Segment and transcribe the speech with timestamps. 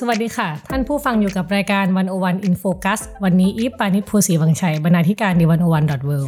[0.00, 6.18] สวัสดีค่ะ ท่านผู้ฟังอยู่กับรายการ101 In Focus วันนี้อีฟปานิชภูศรีวังชัยบรรณาธิการ The101.world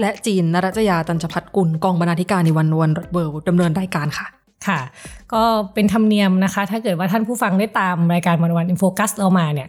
[0.00, 4.26] และจีนนรัจยาตัญจพัฒกุลกองบรรณาธิการ The101.world ดำเนินรายการค่ะ
[4.66, 4.80] ค่ะ
[5.32, 5.42] ก็
[5.74, 9.68] เป็นธรรมเนียมนะคะ ถ้าเกิดว่าท่านผู้ฟังได้ตามรายการ101 In Focus เรามาเนี่ย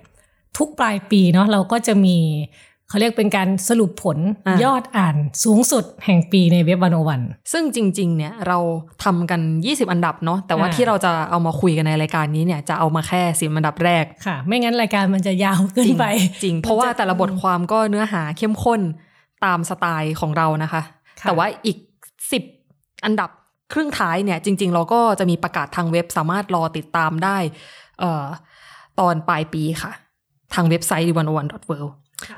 [0.58, 2.18] ทุกปลายปีเนาะเราก็จะมี
[2.89, 4.17] เขาเรียกเป็นการสรุปผล
[4.63, 8.57] ยอดอ่านสูงสุดแห่งปีในเว็บ 101ซึ่งจริง ๆ เนี่ยเรา
[9.03, 16.05] ทำกัน 20 อันดับเนาะแต่ว่าที่เราจะเอามาคุยกันในรายการนี้เนี่ยจะเอามาแค่สิบอันดับแรกค่ะ ไม่งั้นรายการมันจะยาวเกินไป
[16.43, 18.81] จริง เพราะว่าแต่ละบทความก็เนื้อหาเข้มข้น
[19.46, 20.81] ตามสไตล์ของเรานะคะ
[21.21, 21.77] แต่ว่าอีก
[22.41, 23.29] 10 อันดับ
[23.74, 27.37] ครึ่งท้ายเนี่ยจริง ๆ เราก็จะมีประกาศทางเว็บสามารถรอติดตามได้
[28.03, 28.26] ออ
[28.99, 29.91] ตอนปลายปีค่ะ
[30.53, 31.90] ทางเว็บไซต์ d 1 1 w o r l d อ่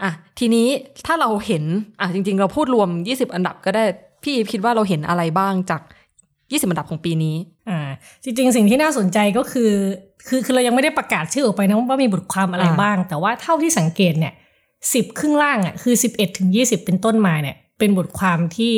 [0.08, 0.68] ะทีนี้
[1.06, 1.64] ถ้าเราเห็น
[2.00, 3.84] อะจริง ๆ เราพูดรวม 20 อันดับก็ได้
[4.24, 5.82] พี่คิดว่าเราเห็นอะไรบ้างจาก
[6.30, 7.36] 20อันดับของปีนี้
[7.70, 7.80] อ่า
[8.24, 9.72] จริง ๆ สิ่งที่น่าสนใจก็คือ
[10.28, 14.34] คือคือเรายังไม่ได้ประกาศชื่อออกไปนะว่ามีบทความอะไรบ้าง แต่ว่าเท่าที่สังเกตเนี่ย
[14.94, 18.76] สิบครึ่งล่างอะคือ11ถึง20เป็นต้นมาเนี่ย เป็นบทความที่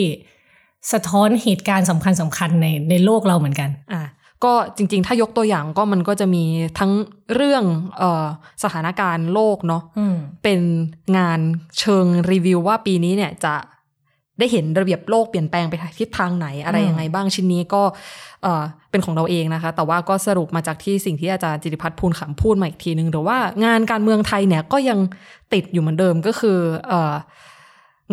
[0.91, 4.01] สะท้อนเหตุการณ์สำคัญสำคัญในในโลกเราเหมือนกัน อ่า
[4.44, 6.44] ก็จริงๆ ถ้ายกตัวอย่างก็มันก็จะมี
[6.80, 6.91] ทั้ง
[7.36, 7.63] เรื่อง
[7.97, 8.25] เออ
[8.63, 9.83] สถานการณ์โลกเนาะ
[10.44, 10.59] เป็น
[11.17, 11.39] งาน
[11.80, 13.55] เชิงรีวิวว่าปีนี้เนี่ยจะ
[14.39, 17.83] ได้เห็นระเบียบโลกเปลี่ยนแปลงไปทิศทางไหนอะไรยังไงบ้างชิ้นนี้ก็
[18.44, 24.99] เออเป็นของเราเองนะคะ แต่ว่าก็สรุปมาจากที่สิ่งที่อาจารย์จิติพัฒน์พูลขำพูดมาอีกทีนึงหรือว่างานการเมืองไทยเนี่ยก็ยัง
[25.53, 27.14] ติดอยู่เหมือนเดิมก็คือเออ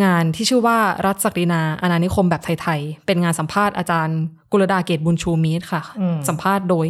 [0.05, 4.19] งานที่ชื่อว่ารัฐศักดินาอาณานิคมแบบไทยๆ เป็นงานสัมภาษณ์อาจารย์
[4.53, 5.83] กุลดาเกตบุญชูมิตรค่ะ
[6.29, 6.87] สัมภาษณ์โดย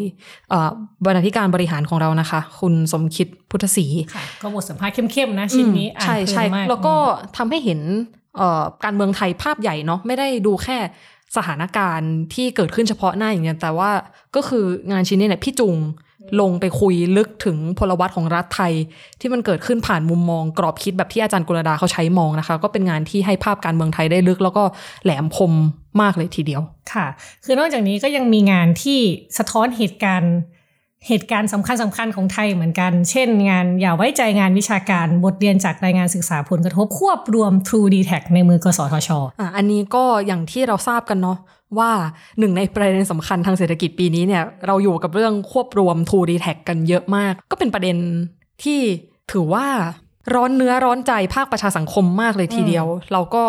[1.04, 3.86] บรรณาธิการบริหารของเรานะคะ คุณสมคิดพุทธศรี
[4.42, 6.94] ก็บทสัมภาษณ์เข้มๆนะชิ้นนี้ใช่ใช่แล้วก็
[7.36, 7.80] ทำให้เห็น
[8.84, 10.78] การเมืองไทยภาพใหญ่เนาะไม่ได้ดูแค่
[11.36, 13.90] สถานการณ์ที่เกิดขึ้นเฉพาะหน้าอย่างเดียวแต่ว่า
[14.36, 15.76] ก็คืองานชิ้นนี้เนี่ยพี่จุง
[16.40, 18.72] ลงไปคุยลึกถึงพลวัตของรัฐไทย
[19.20, 24.64] ที่มันเกิดขึ้นผ่านมุมมอง กรอบคิดแบบที่อาจารย์กุลดาเขาใช้มองนะคะ ก็เป็นงานที่ให้ภาพการเมืองไทยได้ลึก แล้วก็
[25.04, 25.52] แหลมคม
[26.00, 27.06] มากเลยทีเดียวค่ะ
[27.44, 29.00] คือนอกจากนี้ก็ยังมีงานที่
[29.38, 30.34] สะท้อนเหตุการณ์
[31.08, 39.10] เหตุการณ์สำคัญสำคัญของไทยเหมือนกัน เช่น งานอย่าไว้ใจงานวิชาการบทเรียนจากรายงานศึกษาผลกระทบควบรวม True d t a c ในมือกสทช
[39.40, 41.38] อะอันนี้ก็อย่างที่เราทราบกันเนาะ
[41.78, 41.90] ว่า
[42.38, 47.96] หนึ่งในประเด็นสำคัญทางเศรษฐกิจปีนี้เนี่ยเราอยู่กับเรื่องควบรวม True d t a c กันเยอะมาก ก็เป็นประเด็น
[48.62, 48.80] ที่
[49.32, 49.66] ถือว่า
[50.34, 53.44] ร้อนเนื้อร้อนใจภาคประชาสังคมมากเลยทีเดียว เราก็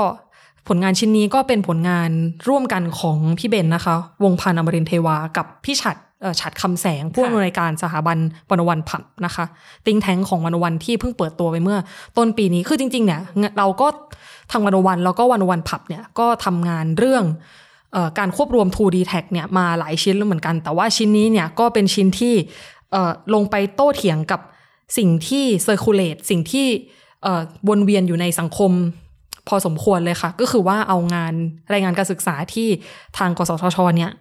[0.67, 2.11] ผลงานชิ้นนี้ก็เป็นผลงาน
[2.49, 5.97] ร่วมกันของพี่เบนนะคะ วงพันธ์อมรินเทวา กับพี่ฉัด
[6.41, 8.17] ฉัดคำแสงผู้อำนวยการสถาบัน
[8.49, 9.45] วันวันผับนะคะ
[9.85, 11.79] ติงแทงของวันวันที่เพิ่งเปิดตัวไปเมื่อ
[12.17, 13.21] ต้นปีนี้คือจริง ๆ เนี่ย
[13.57, 13.87] เราก็
[14.51, 17.23] ทางวันวันแล้วก็วันวันผับเนี่ยก็ทำงานเรื่อง
[18.19, 22.35] การควบรวม 2D tag เนี่ยมาหลายชิ้นแล้วเหมือนกัน แต่ว่าชิ้นนี้เนี่ยก็เป็นชิ้นที่
[23.33, 24.39] ลงไปโต้เถียงกับ
[24.97, 26.67] สิ่งที่ circulate สิ่งที่
[27.69, 28.71] วนเวียนอยู่ในสังคม
[29.47, 31.33] พอสมควรเลยค่ะ ก็คือว่าเอางาน
[31.73, 32.67] รายงานการศึกษาที่
[33.17, 34.11] ทางกสทชเนี่ย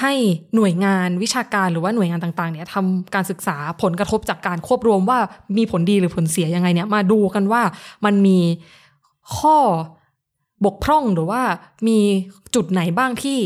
[0.00, 0.14] ให้
[0.54, 5.18] หน่วยงานวิชาการหรือว่าหน่วยงานต่างๆเนี่ยทำการศึกษาผลกระทบจากการควบรวมว่า
[5.56, 7.62] มีผลดีหรือผลเสียยังไงเนี่ยมาดูกันว่า
[8.04, 8.38] มันมี
[9.36, 9.56] ข้อ
[10.64, 11.42] บกพร่องหรือว่า
[11.88, 11.98] มี
[12.54, 13.38] จุดไหนบ้างที่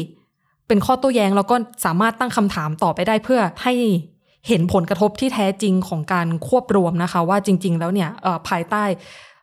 [0.69, 3.75] เป็นข้อโต้แย้งแล้วก็สามารถตั้งคำถามต่อไปได้เพื่อให้
[4.49, 8.11] เห็นผลกระทบที่แท้จริงของการควบรวมนะคะ ว่าจริง ๆ แล้วเนี่ย
[8.49, 8.85] ภายใต้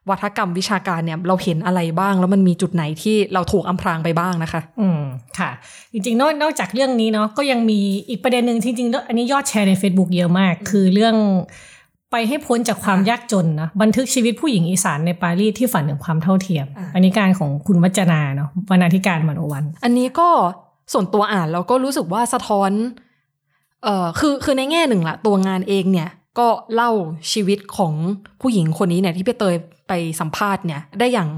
[0.09, 5.01] วัฒกรรมวิชาการเนี่ยเราเห็นอะไรบ้าง แล้วมันมีจุดไหนที่เราถูกอำพรางไปบ้างนะคะ อืม
[5.39, 5.49] ค่ะ
[5.93, 7.79] จริงๆนอกนอกจากเรื่องนี้เนาะก็ยังมี
[8.09, 11.15] อีกประเด็นหนึ่งจริงๆ อันนี้ยอดแชร์ใน Facebook เยอะมาก คือเรื่อง
[12.11, 20.29] ไปให้พ้นจากความยากจนนะบันทึกชีวิตผู้หญิงอีสานในปารีสที่ฝันถึงความเท่าเทียม อันนี้การของคุณวัจนาเนาะวรรณาธิการมันโอวัน อันนี้ก็
[20.93, 22.71] ส่วนตัวอ่านแล้วก็รู้สึกว่าสะท้อน
[23.83, 26.09] เอ่อคือคือในแง่หนึ่งละตัวงานเองเนี่ย
[26.39, 26.91] ก็เล่า
[27.31, 27.93] ชีวิตของ
[28.41, 29.55] ผู้หญิงคนนี้เนี่ยที่พี่เตย
[29.87, 31.29] ไปสัมภาษณ์เนี่ยได้อย่าง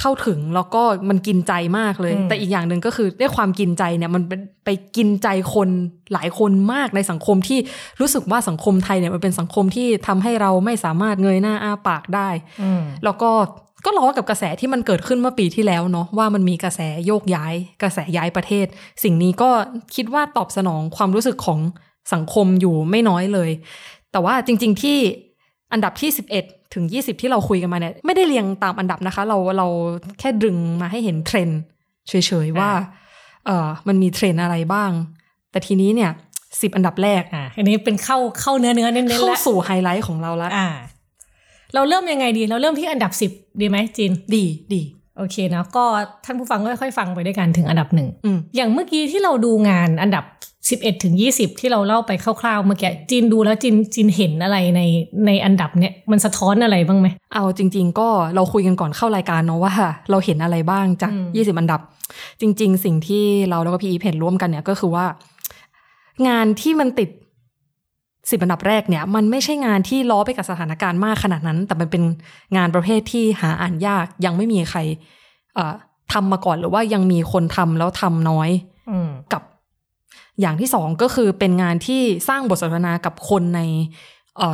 [0.00, 5.68] เข้าถึงแล้วก็มันกินใจมากเลย แต่อีกอย่างหนึ่งก็คือด้วยความกินใจเนี่ยมันเป็นไปกินใจคน
[6.12, 7.58] หลายคนมากในสังคมที่
[8.00, 12.28] รู้สึกว่าสังคมไทยเนี่ยมันเป็นสังคมที่ทำให้เราไม่สามารถเงยหน้าอ้าปากได้
[13.04, 13.30] แล้วก็
[13.84, 18.66] ก็ล้อกับกระแสที่มันเกิดขึ้นเมื่อปีที่แล้วเนาะว่ามันมีกระแสโยกย้าย กระแสย้ายประเทศ
[19.02, 19.50] สิ่งนี้ก็
[19.94, 21.60] คิดว่าตอบสนองความรู้สึกของ
[22.12, 23.50] สังคมอยู่ไม่น้อยเลย
[24.12, 24.98] แต่ว่าจริง ๆ ที่
[25.72, 26.10] อันดับที่
[26.42, 29.66] 11 ถึง 20 ที่เราคุยกันมาเนี่ยไม่ได้เรียงตามอันดับนะคะ เราเรา
[30.20, 31.60] แค่ดึงมาให้เห็นเทรนด์
[32.08, 32.12] เฉ
[32.44, 32.70] ยๆว่า
[33.46, 34.90] เออมันมีเทรนด์อะไรบ้าง
[35.50, 36.10] แต่ทีนี้เนี่ย
[36.60, 40.68] สิบอันดับแรกอ่าอันนี้เป็นเข้าเข้าเนื้อเนื้อเน้นๆเข้าแล้วสู่ไฮไลท์ของเราแล้วอ่า
[41.74, 43.30] เราเริ่มยังไงดี เราเริ่มที่อันดับสิบ
[43.60, 44.82] ดีไหมจิน ดีดี
[45.18, 45.84] โอเคเนาะก็
[46.24, 50.24] ท่านผู้ฟังค่อยๆฟังไปด้วยกันถึงอันดับหนึ่งอืมอย่างเมื่อกี้ที่เราดูงานอันดับ
[50.70, 54.80] 11ถึง20 ที่เราเล่าไปคร่าวๆเมื่อกี้จินดูแล้วจินจินเห็นอะไรใน
[55.26, 59.72] ในอันดับเนี้ยมันสะท้อนอะไรบ้างไหมเอาจริง ๆ ก็เราคุยกันก่อนเข้ารายการเนาะว่า
[60.10, 61.80] เราเห็นอะไรบ้างจากอืมยี่สิบอันดับ
[62.40, 65.06] จริง ๆ สิ่งที่เราแล้วก็พี่อีฟเห็นร่วมกันเนี่ยก็คือว่า
[66.28, 67.08] งานที่มันติด
[68.30, 72.02] สิบอันดับแรกเนี่ยมันไม่ใช่งานที่ล้อไปกับสถานการณ์มากขนาดนั้น แต่มันเป็น
[72.56, 74.80] งานประเภทที่หาอ่านยากยังไม่มีใคร
[75.54, 75.74] เอ่อ
[76.12, 78.50] ทำมาก่อนหรือว่ายังมีคนทำแล้วทำน้อย
[78.90, 79.42] อืมกับ
[80.40, 83.60] อย่างที่สองก็คือเป็นงานที่สร้างบทสนทนากับคนใน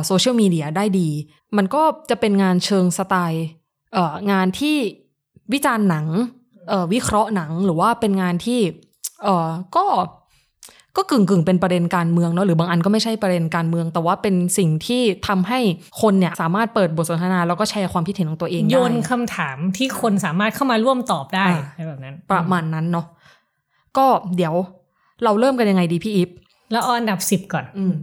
[0.05, 1.09] โซเชียลมีเดียได้ดี
[1.57, 3.45] มันก็จะเป็นงานเชิงสไตล์
[3.93, 4.75] เอ่องานที่
[5.53, 6.05] วิจารณ์หนัง
[6.69, 8.59] เอ่อวิเคราะห์หนังหรือว่าเป็นงานที่
[9.23, 9.85] เอ่อก็
[10.97, 15.59] ก็กึ่งกึ่งๆเป็นประเด็นการเมืองเนาะหรือบางอันก็ไม่ใช่ประเด็นการเมือง แต่ว่าเป็นสิ่งที่ทำให้
[16.01, 23.05] คนเนี่ยสามารถเปิดบทสนทนาแล้วก็แชร์ความคิดเห็นของตัวเองได้โยนคำถามที่คนสามารถเข้ามาร่วมตอบได้อ่าอะไรแบบนั้น ประมาณนั้นเนาะ
[23.97, 24.53] ก็เดี๋ยว
[25.23, 26.29] เราเริ่มกันยังไงดีพี่อีฟ
[26.71, 27.93] แล้วเอาอันดับสิบก่อนอืม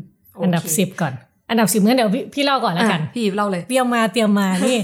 [0.43, 1.13] อันดับสิบก่อน
[1.51, 4.79] อันดับสิบงั้นเดี๋ยวพี่พี่เล่าก่อนแล้วกันอะพี่อีฟเล่าเลยเตรียมมาเตรียมมานี่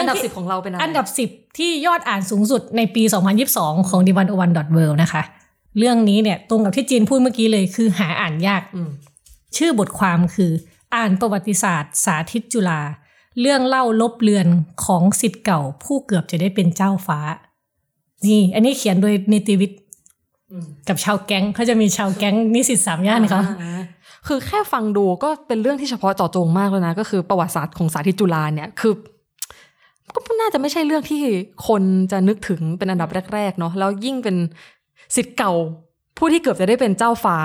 [0.00, 3.02] อันดับที่สิบของเราเป็นอะไรอันดับสิบที่ยอดอ่านสูงสุดในปี
[3.46, 4.48] 2022 ของ d 1 0 1 w o r
[4.90, 5.22] l d นะคะ
[5.78, 8.90] เรื่องนี้เนี่ยตรงกับที่จีนพูดเมื่อกี้เลยคือหาอ่านยากอืม
[9.56, 10.52] ชื่อบทความคือ
[10.94, 12.80] อ่านประวัติศาสตร์ สาธิตจุฬา
[13.40, 14.46] เรื่องเล่าลบเลือน
[14.84, 17.20] ของสิทธิ์เก่า ผู้เกือบจะได้เป็นเจ้าฟ้า
[18.26, 19.89] นี่ อันนี้เขียนโดยเนติวิทย์อืม
[20.88, 23.82] กับชาวแก๊งเขาจะมีชาวแก๊งนิสิตสามย่านเขาอ่า
[24.26, 28.92] คือแค่ฟังดูก็เป็นเรื่องที่เฉพาะเจาะจงมากแล้วนะ ก็คือประวัติศาสตร์ของสาธิตจุฬาเนี่ยคือ
[30.14, 31.22] ก็น่าจะไม่ใช่เรื่องที่
[31.68, 31.82] คน
[32.12, 34.36] จะนึกถึงเป็นอันดับแรก ๆ เนาะแล้วยิ่งเป็น
[35.16, 35.52] สิทธิ์เก่า
[36.18, 37.36] ผู้ที่เกือบจะได้เป็นเจ้าฟ้า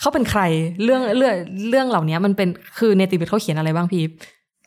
[0.00, 0.40] เขาเป็นใคร
[0.84, 1.34] เรื่องเรื่อง
[1.70, 2.48] เรื่องเหล่านี้มันเป็น
[2.78, 4.04] คือเนติวิทย์เขาเขียนอะไรบ้างพี่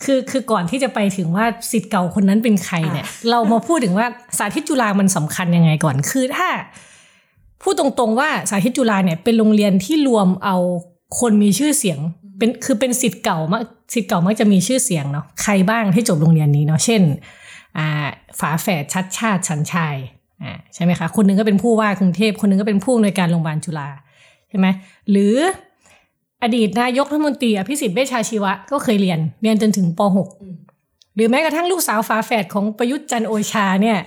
[0.03, 4.07] คือคือก่อนที่จะไปถึงว่าสิทธิ์เก่าคนนั้นเป็นใครเนี่ย เรามาพูดถึงว่า
[4.37, 6.47] สาธิตจุฬามันสำคัญยังไงก่อนคือถ้า
[7.61, 10.57] พูดตรงๆว่าสาธิตจุฬาเนี่ยเป็นโรงเรียนที่รวมเอา
[11.19, 11.99] คนมีชื่อเสียง
[12.37, 13.63] เป็นคือเป็นสิทธิ์เก่ามาก
[13.93, 17.01] สิทธิ์เก่ามักจะมีชื่อเสียงเนาะใครบ้างที่จบโรงเรียนนี้เนาะเช่น
[17.77, 17.87] อ่า
[18.39, 19.95] ฝาแฝดชัดชาติชันชัย
[20.43, 23.89] อ่าใช่ไหมคะคนหนึงก็เป็นผู้ว่ากรุงเทพคนหนึงก็เป็นผู้อำนวยการโรงพยาบาลจุฬา
[24.49, 24.67] ใช่ไหม
[25.11, 25.35] หรือ
[26.43, 29.99] อดีตนายกรัฐมนตรีอภิสิทธิ์เวชชาชีวะก็เคยเรียนเรียนจนถึงป
[30.57, 33.97] .6 หรือแม้กระทั่งลูกสาวฝาแฝดของประยุทธ์จันทร์โอชาเนี่ย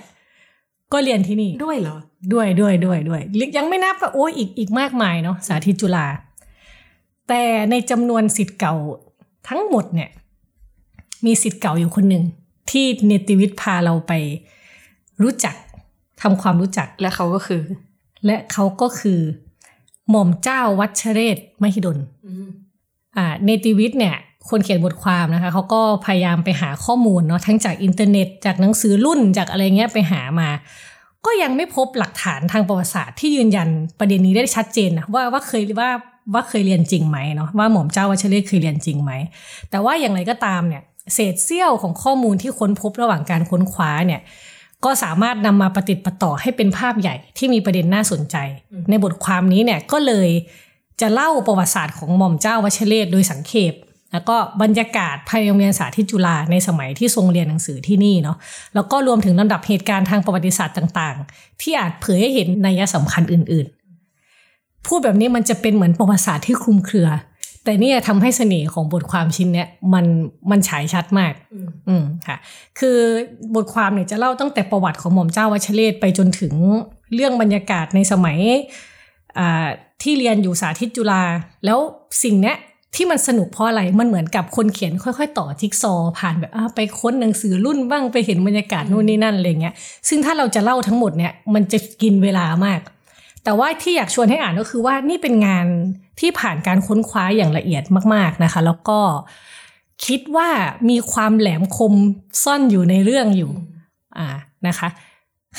[0.93, 1.97] ก็เรียนที่นี่ด้วยเหรอ
[2.33, 3.21] ด้วยด้วยด้วยด้วย
[3.57, 6.07] ยังไม่นับว่าโอ้ยอีกอีกมากมายเนาะสาธิตจุฬา
[7.27, 8.73] แต่ในจำนวนสิทธิ์เก่า
[9.49, 10.09] ทั้งหมดเนี่ย
[11.25, 12.23] มีสิทธิ์เก่าอยู่คนหนึ่ง
[12.71, 14.13] ที่เนติวิทย์พาเราไป
[15.21, 15.55] รู้จัก
[16.21, 17.61] ทำความรู้จักและเขาก็คือ
[18.25, 19.19] และเขาก็คือ
[20.09, 21.97] หม่อมเจ้าวัชเรศมหิดล
[23.17, 24.15] อ่าเนติวิทย์เนี่ย
[24.49, 30.49] คนเขียนบทความนะคะเขาก็พยายามไปหาข้อมูลเนาะทั้งจากอินเทอร์เน็ตจากหนังสือรุ่นจากอะไรเงี้ยไปหามา
[31.25, 33.69] ก็ยังไม่พบหลักฐานทางประวัติศาสตร์ที่ยืนยัน
[33.99, 35.89] ประเด็นนี้ได้ชัดเจนนะว่าว่าเคยว่า
[36.33, 39.11] ว่าเคยเรียนจริงไหมเนาะว่าหม่อมเจ้าวัชเรศเคยเรียนจริงไหม
[39.69, 44.21] แต่ว่าอย่างไรก็ตามเนี่ยเศษเสี้ยวของข้อมูลที่ค้นพบระหว่างการค้นคว้าเนี่ย
[44.85, 48.35] ก็สามารถนำมาประติดประต่อให้เป็นภาพใหญ่ที่มีประเด็นน่าสนใจ
[48.89, 50.29] ในบทความนี้เนี่ยก็เลย
[51.01, 53.73] จะเล่าประวัติศาสตร์ของหม่อมเจ้าวชเรศโดยสังเขป
[54.11, 58.37] แล้วก็บรรยากาศภายในโรงเรียนสาธิตจุฬาในสมัยที่ทรงเรียนหนังสือที่นี่เนาะ
[58.75, 63.67] แล้วก็รวมถึงลำดับเหตุการณ์ทางประวัติศาสตร์ต่าง ๆ ที่อาจเผยให้เห็นนัยสำคัญอื่น
[64.27, 67.09] ๆ พูดแบบนี้มันจะเป็นเหมือนประวัติศาสตร์ที่คลุมเครือ
[67.63, 70.05] แต่เนี่ยทำให้เสน่ห์ของบทความชิ้นเนี้ยมัน
[70.51, 71.33] มันฉายชัดมาก
[71.87, 72.37] อืมค่ะ
[72.79, 72.97] คือ
[73.55, 76.53] บทความเนี่ยจะเล่าตั้งแต่ประวัติของหม่อมเจ้าวชิเรศไปจนถึง
[77.13, 78.39] เรื่องบรรยากาศในสมัย
[79.39, 79.67] อ่า
[80.01, 81.23] ที่เรียนอยู่สาธิตจุฬา
[81.65, 81.79] แล้ว
[82.23, 82.57] สิ่งเนี้ย
[82.95, 89.73] ที่มันสนุกเพราะอะไร มันเหมือนกับคนเขียนค่อย ๆ ต่อจิ๊กซอผ่านแบบไปค้นหนังสือรุ่นบ้างไปเห็นบรรยากาศนู่นนี่นั่นอะไรเงี้ย
[90.09, 92.79] ซึ่งถ้าเราจะเล่าทั้งหมดเนี่ยมันจะกินเวลามาก
[93.43, 95.65] แต่ว่าที่อยากชวนให้อ่านก็คือว่านี่เป็นงาน
[96.19, 97.83] ที่ผ่านการค้นคว้าอย่างละเอียด
[98.13, 98.99] มาก ๆนะคะ แล้วก็
[100.05, 100.49] คิดว่า
[100.89, 101.93] มีความแหลมคม
[102.43, 103.51] ซ่อนอยู่ในเรื่องอยู่
[104.17, 104.27] อ่า
[104.67, 104.87] นะคะ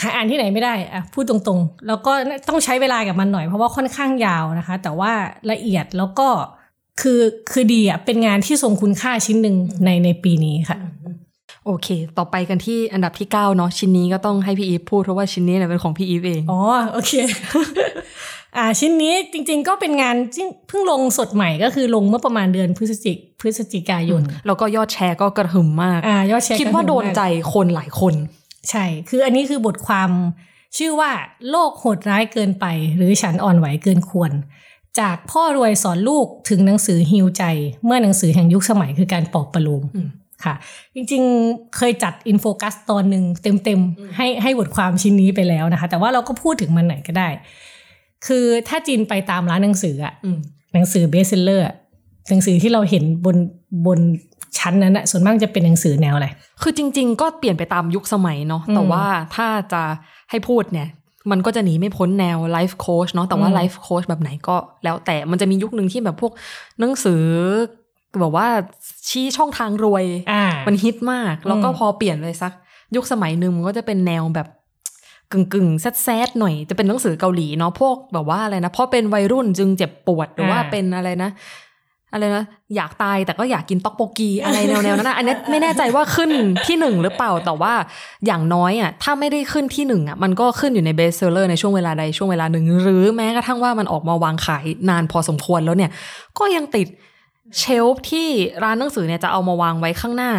[0.01, 2.13] หาอ่านที่ไหนไม่ได้อะพูดตรงๆ แล้วก็
[2.49, 5.13] ต้องใช้เวลากับมันหน่อยเพราะว่าค่อนข้างยาวนะคะ แต่ว่า
[5.51, 6.29] ละเอียดแล้วก็
[7.01, 7.21] คือ
[7.53, 10.79] คือดีอะเป็นงานที่ทรงคุณค่าชิ้นหนึ่งในในปีนี้ค่ะ
[11.67, 16.61] โอเค ต่อไปกันที่อันดับที่9เนาะชิ้นนี้ก็ต้องให้พี่อีฟพูดเพราะว่าชิ้นนี้เนี่ยเป็นของพี่อีฟเองอ๋อ
[16.93, 17.13] โอเค
[18.57, 27.23] อ่าชิ้นนี้จริง ๆ ก็เป็นงานที่เพิ่งลงสดใหม่ก็คือลงเมื่อประมาณเดือนพฤศจิกพฤศจิกายนแล้วก็ยอดแชร์ก็กระหึ่มมากอ่ายอดแชร์คิดว่าโดนใจ
[27.53, 28.15] คนหลายคน
[28.71, 30.11] ใช่ คืออันนี้คือบทความ
[30.77, 31.11] ชื่อว่า
[31.51, 34.33] โลกโหดร้ายเกินไป หรือฉันอ่อนไหวเกินควร
[35.01, 37.45] จากพ่อรวยสอนลูกถึงหนังสือฮิวใจ
[37.85, 40.09] เมื่อหนังสือแห่งยุคสมัยคือการปลอบประโลมอืม
[40.45, 40.55] ค่ะ
[40.95, 43.25] จริงๆเคยจัด In Focus ตอนหนึ่ง
[43.65, 47.29] เต็มๆ ให้ให้บทความชิ้นนี้ไปแล้วนะคะ แต่ว่าเราก็พูดถึงมันหน่อยก็ได้
[48.27, 50.39] คือถ้าจินไปตามร้านหนังสืออะอืม
[50.75, 51.67] หนังสือ best seller
[52.29, 53.37] หนังสือที่เราเห็นบน
[53.87, 54.01] บน
[54.59, 56.29] ชั้นนั้นอะส่วนมากจะเป็นหนังสือแนวอะไร
[56.63, 59.83] คือจริง ๆ ก็เปลี่ยนไปตามยุคสมัยเนาะอืมแต่ว่าถ้าจะ
[60.31, 60.89] ให้พูดเนี่ย
[61.31, 66.33] มันก็จะหนีไม่พ้นแนวไลฟ์โค้ชเนาะแต่ว่าอืมไลฟ์โค้ชแบบไหนก็แล้วแต่มันจะมียุคหนึ่งที่แบบพวก
[66.81, 67.23] หนังสือ
[68.21, 68.47] แบบว่า
[69.09, 72.53] ชี้ช่องทางรวยอ่ามันฮิตมาก แล้วก็อืมพอเปลี่ยนไปสัก
[72.97, 74.49] ยุคสมัยหนึ่งมันก็จะเป็นแนวแบบ
[75.33, 81.31] กึ่งกึ่งๆแซดๆหน่อยจะเป็นหนังสือเกาหลีเนาะพวกแบบว่าอะไรนะเพราะเป็นวัยรุ่นจึงเจ็บปวดหรือว่าเป็นอะไรนะ
[82.13, 82.45] อะไรนะ
[82.77, 86.31] อยากตายแต่ก็อยากกินต๊อกโปกีอะไรแนวๆนั้นนะอันนี้ไม่แน่ใจว่าขึ้น
[86.67, 87.73] ที่หนึ่งหรือเปล่าแต่ว่า
[88.27, 95.91] อย่างน้อยอะถ้าไม่ได้ขึ้นที่หนึ่งอะมันก็ขึ้นอยู่ในเบสเซอร์ในช่วงเวลาใดช่วงเวลาหนึ่งหรือแม้กระทั่งว่ามันออกมาวางขายนานพอสมควรแล้วเนี่ย
[96.39, 96.87] ก็ยังติด
[97.59, 98.29] เชลฟ์ที่
[98.65, 100.33] ร้านหนังสือเนี่ยจะเอามาวางไว้ข้างหน้า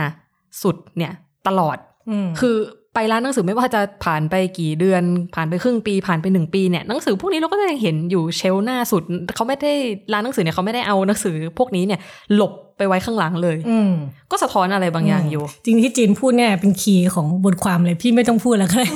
[0.64, 1.14] สุดเนี่ย
[1.48, 1.78] ตลอด
[2.10, 2.58] อืมคือ
[2.94, 5.04] ไปร้านหนังสือไม่ว่าจะผ่านไปกี่เดือน
[5.36, 9.04] ผ่านไปครึ่งปี ผ่านไปหนึ่งปีเนี่ยหนังสือพวกนี้เราก็จะยังเห็นอยู่เชลฟ์หน้าสุด
[9.36, 9.74] เขาไม่ได้
[10.14, 12.00] ร้านหนังสือเนี่ยเขาไม่ได้เอาหนังสือพวกนี้เนี่ย
[12.36, 13.92] หลบไปไว้ข้างหลังเลย อืม
[14.32, 18.90] ก็สะท้อนอะไรบางอย่างอยู่ จริงที่จีนพูดเนี่ยเป็นคีย์ของบทความเลยพี่ไม่ต้องพูดแล้วก็ได้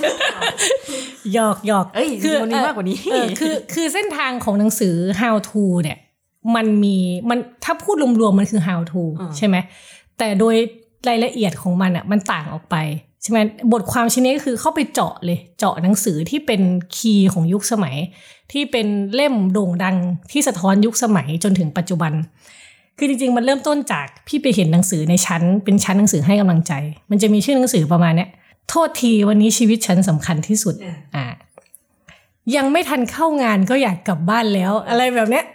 [1.33, 5.97] หยอกหยอกเอ้ยคือมันมีมากกว่านี้เออคือคือเส้นทางของหนังสือ how to เนี่ย
[6.55, 6.97] มันมี
[7.29, 9.55] มันถ้าพูดรวมๆมันคือ how to อ่าใช่ไหม
[10.17, 10.55] แต่โดย
[11.09, 12.75] รายละเอียดของมันอะมันต่างออกไป
[13.21, 13.39] ใช่ไหม
[13.73, 16.61] บทความชิ้นนี้ก็คือเข้าไปเจาะเลย เจาะหนังสือที่เป็น
[16.95, 17.95] คีย์ของยุคสมัย
[18.51, 19.95] ที่เป็นเล่มโด่งดัง
[20.31, 22.13] ที่สะท้อนยุคสมัยจนถึงปัจจุบัน
[22.97, 26.73] คือจริง ๆ มันเริ่มต้นจากพี่ไปเห็นหนังสือในชั้น เป็นชั้นหนังสือให้กำลังใจ
[27.09, 28.29] มันจะมีชื่อหนังสือประมาณเนี้ย
[28.69, 30.75] โทษทีวันนี้ชีวิตฉันสำคัญที่สุด
[31.15, 31.25] อ่า
[32.55, 35.45] ยังไม่ทันเข้างานก็อยากกลับบ้านแล้ว อะไรแบบเนี้ย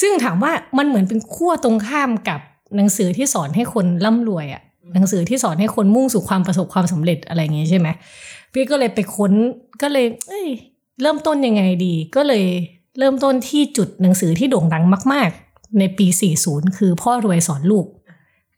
[0.00, 2.40] ซึ่งถามว่ามันเหมือนเป็นขั้วตรงข้ามกับ
[2.76, 4.62] หนังสือที่สอนให้คนร่ำรวยอะ่ะ
[4.94, 7.88] หนังสือที่สอนให้คนมุ่งสู่ความประสบความสำเร็จอะไรอย่างงี้ใช่ไหม
[8.52, 9.32] พี่ก็เลยไปค้น
[9.82, 10.46] ก็เลยเอ้ย
[11.02, 12.44] เริ่มต้นยังไงดี ก็เลย
[12.98, 16.06] เริ่มต้นที่จุดหนังสือที่โด่งดังมาก ๆ ในปี
[16.42, 17.86] 40 คือพ่อรวยสอนลูก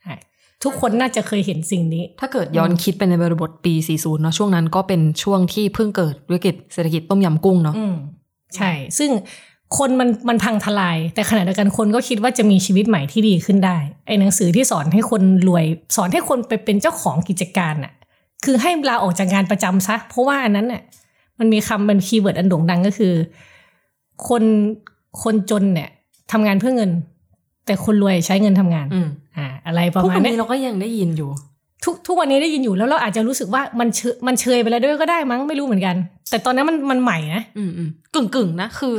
[0.07, 0.17] อะ
[0.63, 7.95] ทุกคนน่าจะเคยเห็นสิ่งนี้ ถ้าเกิดย้อนคิดไปในบริบทปี 40 เนาะช่วงนั้นก็เป็นช่วงที่เพิ่งเกิดวิกฤตเศรษฐกิจต้มยำกุ้งเนาะอืม
[8.57, 9.11] ใช่ ซึ่ง
[9.79, 15.65] คนมันมันพังทลาย แต่ขณะเดียวกันคนก็คิดว่าจะมีชีวิตใหม่ที่ดีขึ้นได้ไอ้หนังสือที่สอนให้คนรวย
[15.97, 17.93] สอนให้คนไปเป็นเจ้าของกิจการน่ะ
[18.45, 20.83] คือให้ลาออกจากงานประจำซะ เพราะว่าอันนั้นน่ะ
[21.39, 23.15] มันมีคำเป็น keyword อันโด่งดังก็คือ
[24.29, 24.43] คน
[25.23, 25.89] คนจนเนี่ย
[26.33, 26.91] ทำงานเพื่อเงิน
[27.67, 31.31] แต่คนรวยใช้เงินทำงานอืมอ่า อะไรประมาณเนี้ย ทุกวันนี้เราก็ยังได้ยินอยู่
[31.85, 35.97] ทุกทุกวันนี้ได้ยินอยู่แล้วเราอาจจะรู้สึกว่ามันเชยมันเชยไปแล้วด้วยก็ได้มั้งไม่รู้เหมือนกัน
[36.31, 38.95] แต่ตอนนั้นมันมันใหม่นะอืมอืมกึ่งกึ่งๆนะคือ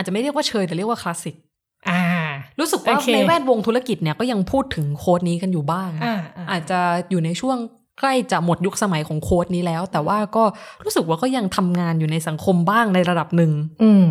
[0.00, 1.34] อาจจะไม่เรียกว่าเชยแต่เรียกว่าคลาสสิก
[1.88, 2.00] อ่า
[2.60, 6.80] รู้สึกว่าโอเคในแวดวงธุรกิจเนี่ยก็ยังพูดถึงโค้ดนี้กันอยู่บ้างอ่าอ่าอาจจะ
[7.10, 7.56] อยู่ในช่วง
[8.00, 10.44] ใกล้จะหมดยุคสมัยของโค้ดนี้แล้ว แต่ว่าก็
[10.84, 13.52] รู้สึกว่าก็ยังทำงานอยู่ในสังคมบ้างในระดับหนึ่ง
[13.82, 14.04] อืม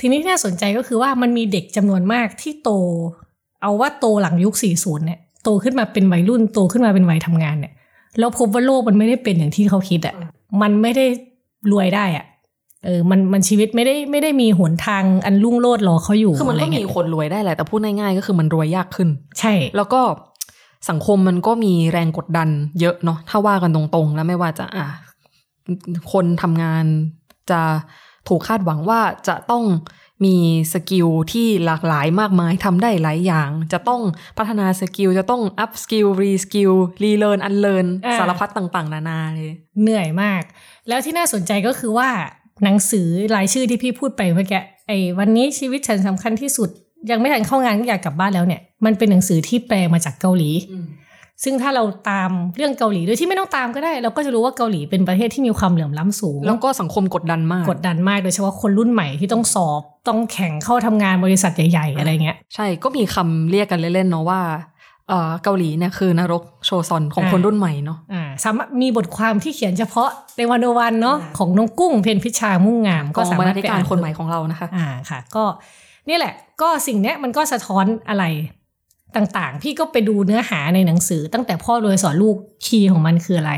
[0.00, 2.70] ทีนี้ที่น่าสนใจก็คือว่ามันมีเด็กจำนวนมากที่โต
[3.62, 7.72] เอาว่าโตหลังยุค 40 เนี่ย โตขึ้นมาเป็นวัยรุ่นโตขึ้นมาเป็นวัยทำงานเนี่ย
[8.18, 10.14] แล้วพบว่าโลกมันไม่ได้เป็นอย่างที่เขาคิดอะ่ะ
[10.62, 11.06] มันไม่ได้
[11.72, 12.24] รวยได้อะ่ะ
[12.84, 19.08] เออมันมันชีวิตไม่ได้ไม่ได้มีหนทางอันรุ่งโรจน์รอเขาอยู่คือมันอะไรก็มีเงี้ยคนรวยได้แหละแต่พูดง่ายๆก็คือมันรวยยากขึ้น
[19.38, 20.00] ใช่ แล้วก็
[20.90, 22.48] สังคมมันก็มีแรงกดดัน
[22.80, 24.86] เยอะเนาะถ้าว่ากันตรงๆ แล้วไม่ว่าจะอะ
[26.12, 26.84] คนทำงาน
[27.50, 27.60] จะ
[28.28, 29.64] ถูกคาดหวังว่าจะต้อง
[30.24, 30.36] มี
[30.72, 34.00] skill ที่หลากหลายมากมายทำได้หลายอย่าง จะต้อง
[34.38, 39.50] พัฒนา skill จะต้อง upskill reskill relearn unlearn อ่าสารพัดต่างๆ นานาเลย
[39.82, 40.42] เหนื่อยมาก
[40.88, 42.10] แล้วที่น่าสนใจก็คือว่า
[42.64, 46.68] หนังสือรายชื่อที่พี่พูดไปเมื่อกี้ไอ้วันนี้ชีวิตฉันสำคัญที่สุด
[47.10, 50.50] ยังไม่ทันเข้างานก็อยากกลับบ้านแล้วเนี่ยมันเป็นหนังสือที่แปลมาจากเกาหลี
[51.44, 64.40] ซึ่งถ้าเราตามเรื่องเกาหลีโดยที่ไม่ต้องตามก็ได้ เราก็จะรู้ว่าเกาหลีเป็นประเทศที่มีความเหลื่อมล้ำสูง แล้วก็สังคมกดดันมาก กดดันมากโดยเฉพาะคนรุ่นใหม่ที่ต้องสอบต้องแข่งเข้าทำงานบริษัทใหญ่ ๆ อะไรเงี้ย ใช่ก็มีคำเรียกกันเล่นๆเนาะว่า
[65.10, 75.44] เอ่อเกาหลีเนี่ยคือนรกโชซอนของอ่าคนรุ่นใหม่เนาะอ่าสามารถมีบทความที่เขียนเฉพาะในวันโอวันเนาะของน้องกุ้งเพนพิชามุ่งงามกองสาบรรมารณาถธิไปการอ่านคนใหม่ของเรานะคะ อ่าค่ะ ก็
[76.08, 78.24] นี่แหละ ก็สิ่งเนี้ยมันก็สะท้อนอะไร
[79.16, 82.36] ต่างๆ พี่ก็ไปดูเนื้อหาในหนังสือ ตั้งแต่พ่อรวยสอนลูก
[82.66, 83.52] คีย์ของมันคืออะไร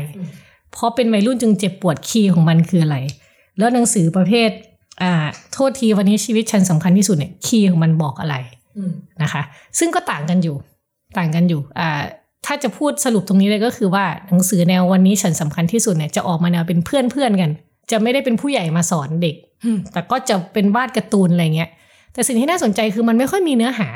[0.71, 2.97] เพราะเป็นวัยรุ่นจึงเจ็บปวดคีย์ของมันคืออะไร
[3.57, 4.49] แล้วหนังสือประเภท
[5.01, 5.11] อ่า
[5.53, 8.35] โทษทีวันนี้ชีวิตฉันสำคัญที่สุดเนี่ยคีย์ของมันบอกอะไร
[9.23, 9.41] นะคะ
[9.79, 10.55] ซึ่งก็ต่างกันอยู่
[11.17, 12.01] ต่างกันอยู่อ่า
[12.45, 17.51] ถ้าจะพูดสรุปตรงนี้เลยก็คือว่าหนังสือแนววันนี้ฉันสำคัญที่สุดเนี่ยจะออกมาแนวเป็นเพื่อนเพื่อนๆกัน
[17.91, 21.69] จะไม่ได้เป็นผู้ใหญ่มาสอนเด็กอืมแต่ก็จะเป็นวาดการ์ตูนอะไรเงี้ย
[22.13, 23.89] แต่สิ่งที่น่าสนใจคือมันไม่ค่อยมีเนื้อหา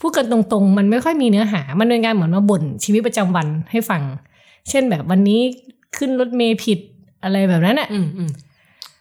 [0.00, 4.02] พูดกันตรงๆ มันไม่ค่อยมีเนื้อหา มันเป็นการเหมือนมาบ่นชีวิตประจำวันให้ฟัง
[4.68, 5.40] เช่นแบบวันนี้
[5.96, 6.78] ขึ้นรถเมล์ผิด
[7.24, 8.30] อะไรแบบนั้นอะอืมอืม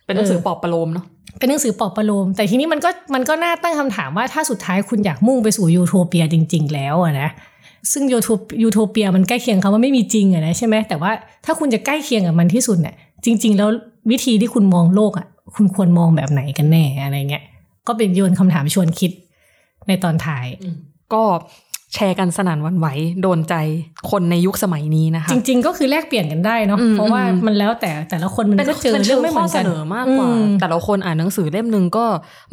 [0.05, 1.05] เป็นหนังสือเออปลอบประโลมเนาะ
[1.41, 7.29] เป็นหนังสือปลอบประโลม แต่ทีนี้มันก็มันก็น่าตั้งคำถามว่าถ้าสุดท้ายคุณอยากมุ่งไปสู่ยูโทเปียจริง ๆ แล้วนะ
[7.91, 8.27] ซึ่ง uto
[8.63, 11.11] utopia มันใกล้เคียงคำว่าไม่มีจริงอะนะใช่ไหมแต่ว่า
[11.45, 12.95] ถ้าคุณจะใกล้เคียงกับมันที่สุดเนี่ย
[13.25, 13.69] จริง ๆ แล้ว
[14.11, 17.43] วิธีที่คุณมองโลกอะคุณควรมองแบบไหนกันแน่อะไรเงี้ย
[17.87, 19.11] ก็เป็นโยนคำถามชวนคิด
[19.87, 20.45] ในตอนท้าย
[21.13, 21.23] ก็
[21.93, 22.87] แชร์กันสนั่นหวั่นไหว
[23.21, 23.55] โดนใจ
[24.11, 32.05] คนในยุคสมัยนี้นะคะ จริง ๆ ก็คือแลกเปลี่ยนกันได้เนาะอืมเพราะว่าอืมมันแล้วแต่แต่ละคนมันเป็นก็เจอเป็นเรื่เรื่อองงไม่ไม่เหเหมืมืออนนกันเสนอมากกว่าอืมแต่ละคนอ่านหนังสือเล่มหนึ่งก็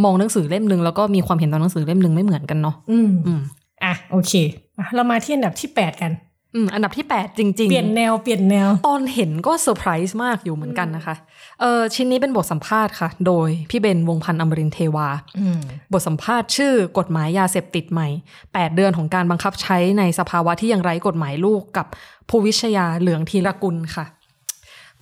[0.04, 3.40] มองหนังสือเล่มหนึ่งแล้วก็มีความเห็นต่อหนังสือเล่มหนึ่งไม่เหมือนกันเนาะอืมอืม
[3.85, 4.33] อะโอเค
[4.78, 6.12] อะเรามาที่อันดับที่แปดกัน
[6.54, 11.16] อืมอันดับที่ 8 จริงเปลี่ยนแนวเปลี่ยนแนว ตอนเห็นก็เซอร์ไพรส์มากอยู่เหมือนกันนะคะ
[11.60, 15.60] เออชิ้นนี้เป็นบทสัมภาษณ์ค่ะ โดยพี่เบนวงพันธ์อมรินทร์เทวาอืม
[15.92, 18.08] บทสัมภาษณ์ชื่อกฎหมายยาเสพติดใหม่
[18.42, 21.86] 8 เดือนของการบังคับใช้ในสภาวะที่ยังไร้กฎหมายลูกกับ
[22.28, 24.06] ภูวิชยาเหลืองธีรกุลค่ะ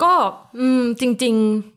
[0.03, 0.13] ก็
[0.59, 1.76] อืมจริง ๆ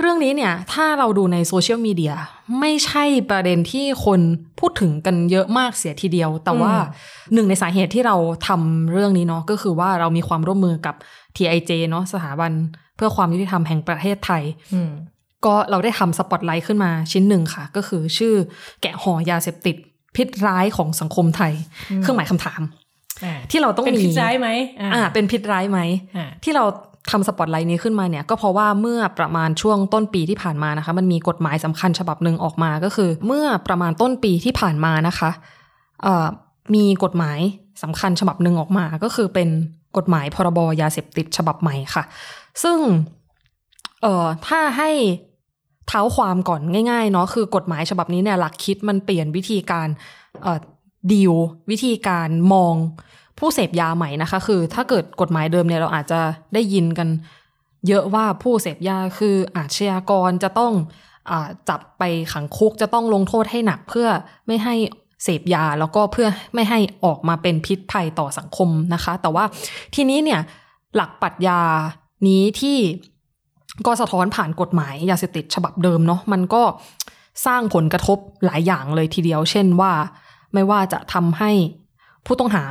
[0.00, 2.14] เรื่องนี้เนี่ยถ้าเราดูในโซเชียลมีเดีย
[2.60, 4.20] ไม่ใช่ประเด็นที่คน
[4.58, 6.72] พูดถึงกันเยอะมากเสียทีเดียว แต่ว่า
[7.34, 8.16] หนึ่งในสาเหตุที่เรา
[8.48, 10.94] ทำเรื่องนี้เนาะก็คือว่าเรามีความร่วมมือกับ
[11.36, 12.52] TIJ เนาะสถาบัน
[12.96, 14.42] เพื่อความยุติธรรมแห่งประเทศไทย
[14.74, 14.90] อืม
[15.44, 18.34] ก็เราได้ทำสปอตไลท์ขึ้นมาชิ้นหนึ่งค่ะ ก็คือชื่อ
[18.82, 19.76] แกะห่อยาเสพติด
[20.16, 21.52] พิษร้ายของสังคมไทย
[21.98, 22.60] เครื่องหมายคำถาม
[23.24, 24.48] อ่าที่เราต้องเป็นมีพิษร้ายไหม
[24.94, 25.80] อ่า เป็นพิษร้ายไหม
[26.16, 26.64] อ่าที่เรา
[27.10, 35.30] ทำสปอตไลท์นี้ขึ้นมาเนี่ยก็เพราะว่าเมื่อประมาณช่วงต้นปีที่ผ่านมานะคะ มันมีกฎหมายสำคัญฉบับหนึ่งออกมาก็คือ เมื่อประมาณต้นปีที่ผ่านมานะคะ
[36.02, 36.26] เอ่อ
[36.74, 37.38] มีกฎหมาย
[37.82, 39.48] สำคัญฉบับหนึ่งออกมา ก็คือเป็น
[39.96, 42.04] กฎหมายพรบยาเสพติดฉบับใหม่ค่ะ
[42.62, 42.78] ซึ่ง
[44.02, 44.90] เอ่อถ้าให้
[45.88, 46.60] เท้าความก่อน
[46.90, 49.88] ง่ายๆเนาะคือกฎหมายฉบับนี้เนี่ยหลักคิดมันเปลี่ยนวิธีการ
[50.42, 50.58] เอ่อ
[51.12, 51.34] ดีล
[51.70, 52.74] วิธีการมอง
[53.38, 56.20] ผู้เสพยาใหม่นะคะ คือถ้าเกิดกฎหมายเดิมเนี่ยเราอาจจะ
[56.54, 57.08] ได้ยินกัน
[57.88, 60.72] เยอะว่าผู้เสพยาคืออาชญากรจะต้อง
[61.30, 61.32] อ
[61.68, 64.08] จับไปขังคุกจะต้องลงโทษให้หนักเพื่อ
[64.46, 64.74] ไม่ให้
[65.24, 69.44] เสพยาแล้วก็เพื่อไม่ให้ออกมาเป็นพิษภัยต่อสังคมนะคะ แต่ว่า
[69.94, 70.40] ทีนี้เนี่ย
[70.96, 71.60] หลักปรัชญา
[72.28, 72.78] นี้ที่
[73.86, 76.62] ก็สะท้อนผ่านกฎหมายยาเสพติดฉบับเดิมเนาะมันก็
[77.46, 79.92] สร้างผลกระทบหลายอย่างเลยทีเดียว เช่นว่า
[80.54, 81.50] ไม่ว่าจะทำให้
[82.26, 82.64] ผู้ต้องหา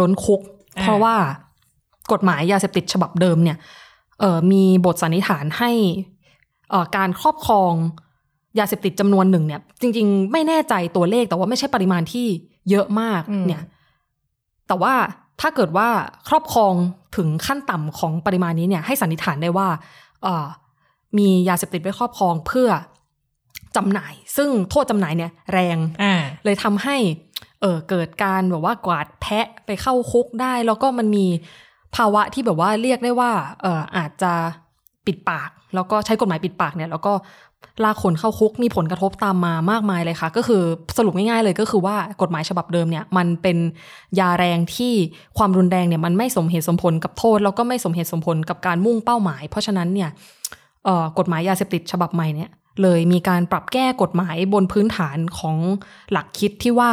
[0.00, 0.40] ล้นคุก
[0.78, 1.14] อ่าเพราะว่า
[2.12, 3.56] กฎหมายยาเสพติดฉบับเดิมเนี่ย
[4.20, 5.70] เอ่อมีบทสันนิษฐานให้
[6.70, 7.72] เอ่อการครอบครอง
[8.58, 12.26] ยาเสพติดจำนวนหนึ่งเนี่ย จริง ๆ ไม่แน่ใจตัวเลขแต่ว่าไม่ใช่ปริมาณที่
[12.70, 13.62] เยอะมากอืมเนี่ย
[14.68, 14.94] แต่ว่า
[15.40, 15.88] ถ้าเกิดว่า
[16.28, 16.74] ครอบครอง
[17.16, 19.68] ถึงขั้นต่ำของปริมาณนี้เนี่ย ให้สันนิษฐานได้ว่า
[20.22, 20.46] เอ่อ
[21.18, 22.68] มียาเสพติดไว้ครอบครองเพื่อ
[23.76, 26.14] จำหน่าย ซึ่งโทษจำหน่ายเนี่ย แรงอ่า
[26.44, 26.96] เลยทำให้
[27.60, 31.26] เออเกิดการแบบว่ากวาดแพะไปเข้าคุกได้ แล้วก็มันมี
[31.96, 34.32] ภาวะที่แบบว่าเรียกได้ว่าเอออาจจะ
[35.06, 37.12] ปิดปาก แล้วก็ใช้กฎหมายปิดปากเนี่ย แล้วก็
[37.84, 40.62] ลากคนเข้าคุกมีผลกระทบตามมามากมายเลยค่ะ ก็คือ
[40.96, 43.58] สรุปง่ายๆเลยก็คือว่ากฎหมายฉบับเดิมเนี่ย มันเป็น
[44.20, 44.94] ยาแรงที่
[45.38, 50.10] ความรุนแรงเนี่ยมันไม่สมเหตุสมผลกับโทษ แล้วก็ไม่สมเหตุสมผลกับการมุ่งเป้าหมาย เพราะฉะนั้นเนี่ย
[50.84, 52.50] เออกฎหมายยาเสพติดฉบับใหม่เนี่ย
[52.82, 55.56] เลยมีการปรับแก้กฎหมายบนพื้นฐานของ
[56.12, 56.90] หลักคิดที่ว่า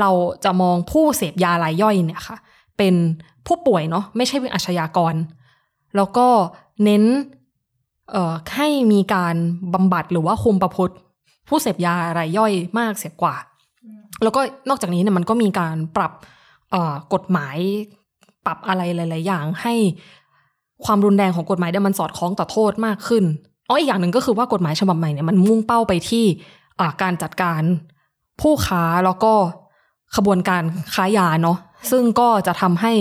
[0.00, 0.10] เรา
[0.44, 2.38] จะมองผู้เสพยารายย่อยเนี่ยค่ะ
[2.78, 2.94] เป็น
[3.46, 5.14] ผู้ป่วยเนาะไม่ใช่เป็นอาชญากร
[5.96, 6.26] แล้วก็
[6.84, 7.04] เน้น
[8.10, 9.34] เให้มีการ
[9.74, 10.94] บำบัดหรือว่าคุมประพฤติ
[11.48, 13.36] ผู้เสพยารายย่อยมากเสียกว่า
[14.22, 16.12] แล้วก็นอกจากนี้เนี่ยมันก็มีการปรับ
[17.14, 17.56] กฎหมาย
[18.46, 19.74] ปรับอะไรหลาย ๆ อย่างให้
[20.84, 23.24] ความรุนแรงของกฎหมายเนี่ยมันสอดคล้องต่อโทษมากขึ้น
[23.72, 26.24] อ๋ออีกอย่างหนึ่งก็คือว่ากฎหมายฉบับใหม่เนี่ยมันมุ่งเป้าไปที่
[27.02, 27.62] การจัดการ
[28.40, 29.32] ผู้ค้าแล้วก็
[30.16, 30.62] ขบวนการ
[30.94, 31.58] ค้ายาเนาะ
[31.90, 32.92] ซึ่งก็จะทำให้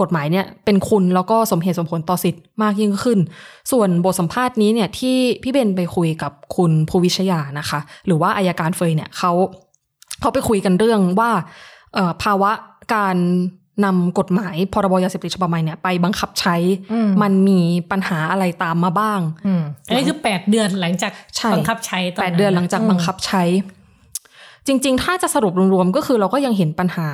[0.00, 3.18] กฎหมายเนี่ยเป็นคุณแล้วก็สมเหตุสมผลต่อสิทธิ์มากยิ่งขึ้น
[3.72, 9.32] ส่วนบทสัมภาษณ์นี้เนี่ยที่พี่เบนไปคุยกับคุณภูวิชยานะคะ หรือว่าอายการเฟยเนี่ยเขา
[10.20, 11.30] เขาไปคุยกันเรื่องว่า
[12.22, 12.52] ภาวะ
[12.94, 13.16] การ
[13.84, 16.56] นำกฎหมายพรบยาเสพติดฉบับใหม่เนี่ยไปบังคับใช้
[16.92, 23.42] อืมมันมีปัญหาอะไรตามมาบ้างอืมอันนี้คือแปดเดือนหลังจากใช่บังคับใช้ตอนแปดนั้นเดือนหลังจากมบังคับใช้
[24.66, 27.08] จริง ๆ ถ้าจะสรุปรวมๆก็คือเราก็ยังเห็นปัญหา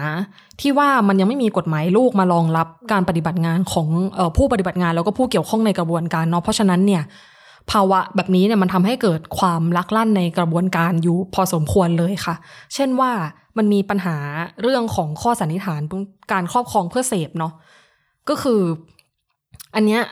[0.61, 7.03] ที่ว่ามันยังไม่มีกฎหมายลูกมารองรับการปฏิบัติงานของเออผู้ปฏิบัติงานแล้วก็ผู้เกี่ยวข้องในกระบวนการเนาะเพราะฉะนั้นเนี่ย
[7.71, 12.35] ภาวะแบบนี้เนี่ยมันทำให้เกิดความลักลั่นในกระบวนการอยู่พอสมควรเลยค่ะ
[12.75, 13.13] เช่นว่า
[13.59, 14.17] มันมีปัญหา
[14.63, 15.81] เรื่องของข้อสันนิษฐาน
[16.33, 17.53] การครอบครองเพื่อเสพเนาะ
[18.29, 18.61] ก็คือ
[19.75, 20.03] อันเนี้ย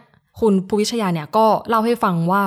[0.40, 2.44] คุณภูวิชยาเนี่ยก็เล่าให้ฟังว่า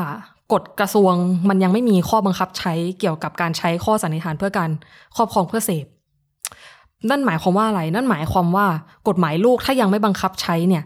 [0.54, 1.14] กฎกระทรวง
[1.50, 4.70] มันยังไม่มีข้อบังคับใช้เกี่ยวกับการใช้ข้อสันนิษฐานเพื่อการ
[5.16, 5.86] ครอบครองเพื่อเสพ
[7.10, 8.68] นั่นหมายความว่าอะไร นั่นหมายความว่า
[9.08, 10.84] กฎหมายลูกถ้ายังไม่บังคับใช้เนี่ย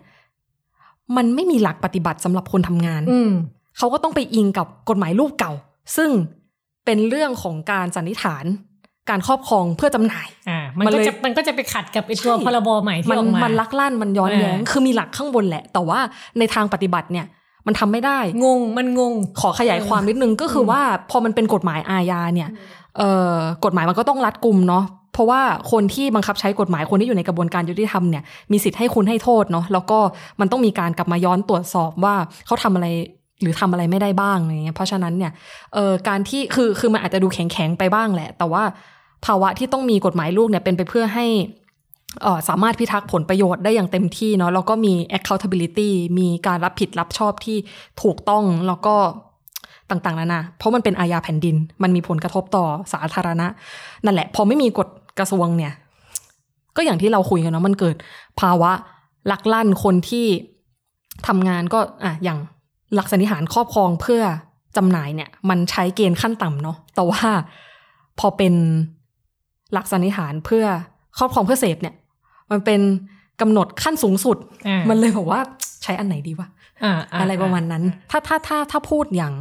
[1.15, 3.31] มันไม่มีหลักปฏิบัติสำหรับคนทำงาน อืม
[3.77, 5.53] เขาก็ต้องไปอิงกับกฎหมายลูกเก่า
[5.95, 6.09] ซึ่ง
[6.85, 8.45] เป็นเรื่องของการสันนิษฐาน
[9.09, 15.99] การครอบครองเพื่อจำหน่ายอ่ามันมันก็เลยจะมันก็จะไปขัดกับไอตัวใช่พรบใหม่ที่มันออกมามันลักลั่นมันย้อนแย้งอ่าคือมีหลักข้างบนแหละ แต่ว่า
[16.39, 17.25] ในทางปฏิบัติเนี่ย
[17.67, 22.49] มันทำไม่ได้ งง มันงง ขอขยายความนิดนึงก็คือว่าพอมันเป็นกฎหมายอาญาเนี่ย
[22.97, 23.35] เอ่อ
[23.65, 29.99] กฎหมายมันก็ต้องรัดกุมเนาะ เพราะว่าคนที่บังคับใช้กฎหมายคนที่อยู่ในกระบวนการยุติธรรมเนี่ยมีสิทธิ์ให้คุณให้โทษเนาะ แล้วก็
[30.39, 32.87] มันต้องมีการกลับมาย้อนตรวจสอบว่าเขาทำอะไร
[33.41, 35.31] หรือทำอะไรไม่ได้บ้างอะไรเงี้ยเพราะฉะนั้นเนี่ย
[35.73, 38.63] เอ่อการที่คือคือมันอาจจะดูแข็งแข็งๆไปบ้างแหละ แต่ว่า
[39.25, 41.25] ภาวะที่ต้องมีกฎหมายลูกเนี่ยเป็นไปเพื่อให้
[42.21, 47.57] เอ่อสามารถพิทักษ์ผลประโยชน์ได้อย่างเต็มที่เนาะแล้วก็มี accountability มีการรับผิดรับชอบที่
[48.01, 48.95] ถูกต้องแล้วก็
[49.89, 53.47] ต่างๆนานาเพราะมันเป็นอาญาแผ่นดิน มันมีผลกระทบต่อสาธารณะ
[54.05, 54.87] นั่นแหละ พอไม่มีกฎ
[55.19, 55.73] กระทรวงเนี่ย
[56.75, 57.95] ก็อย่างที่เราคุยกันเนาะมันเกิด
[58.41, 58.71] ภาวะ
[59.31, 60.25] ลักลั่นคนที่
[61.27, 62.39] ทำงานก็อะอย่าง
[62.95, 64.21] หลักสันนิษฐานครอบครองเพื่อ
[64.77, 67.21] จำหน่ายเนี่ย มันใช้เกณฑ์ขั้นต่ำเนาะแต่ว่า
[68.19, 68.53] พอเป็น
[69.73, 70.65] หลักสันนิษฐานเพื่อ
[71.17, 71.95] ครอบครองเพื่อเสพเนี่ย
[72.51, 72.81] มันเป็น
[73.41, 75.39] กำหนดขั้นสูงสุดอ่ามัมันเลยบอกว่า
[75.83, 76.47] ใช้อันไหนดีวะ
[76.83, 79.33] อ่าอะไรประมาณนั้น ถ้าถ้าถ้าถ้าพูดอย่าง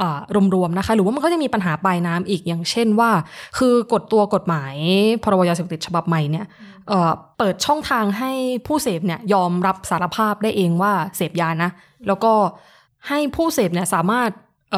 [0.00, 0.18] อ่า
[0.54, 3.10] รวมๆนะคะ หรือว่ามันก็จะมีปัญหาปลายน้ำอีกอย่างเช่นว่า
[3.58, 4.74] คือกฎตัวกฎหมาย
[5.22, 6.46] พรบยาเสพติดฉบับใหม่เนี่ย
[6.88, 8.30] เอ่อเปิดช่องทางให้
[8.66, 11.70] ผู้เสพเนี่ยยอมรับสารภาพได้เองว่าเสพยานะ
[12.06, 12.32] แล้วก็
[13.08, 14.30] ให้ผู้เสพเนี่ยสามารถ
[14.72, 14.76] เอ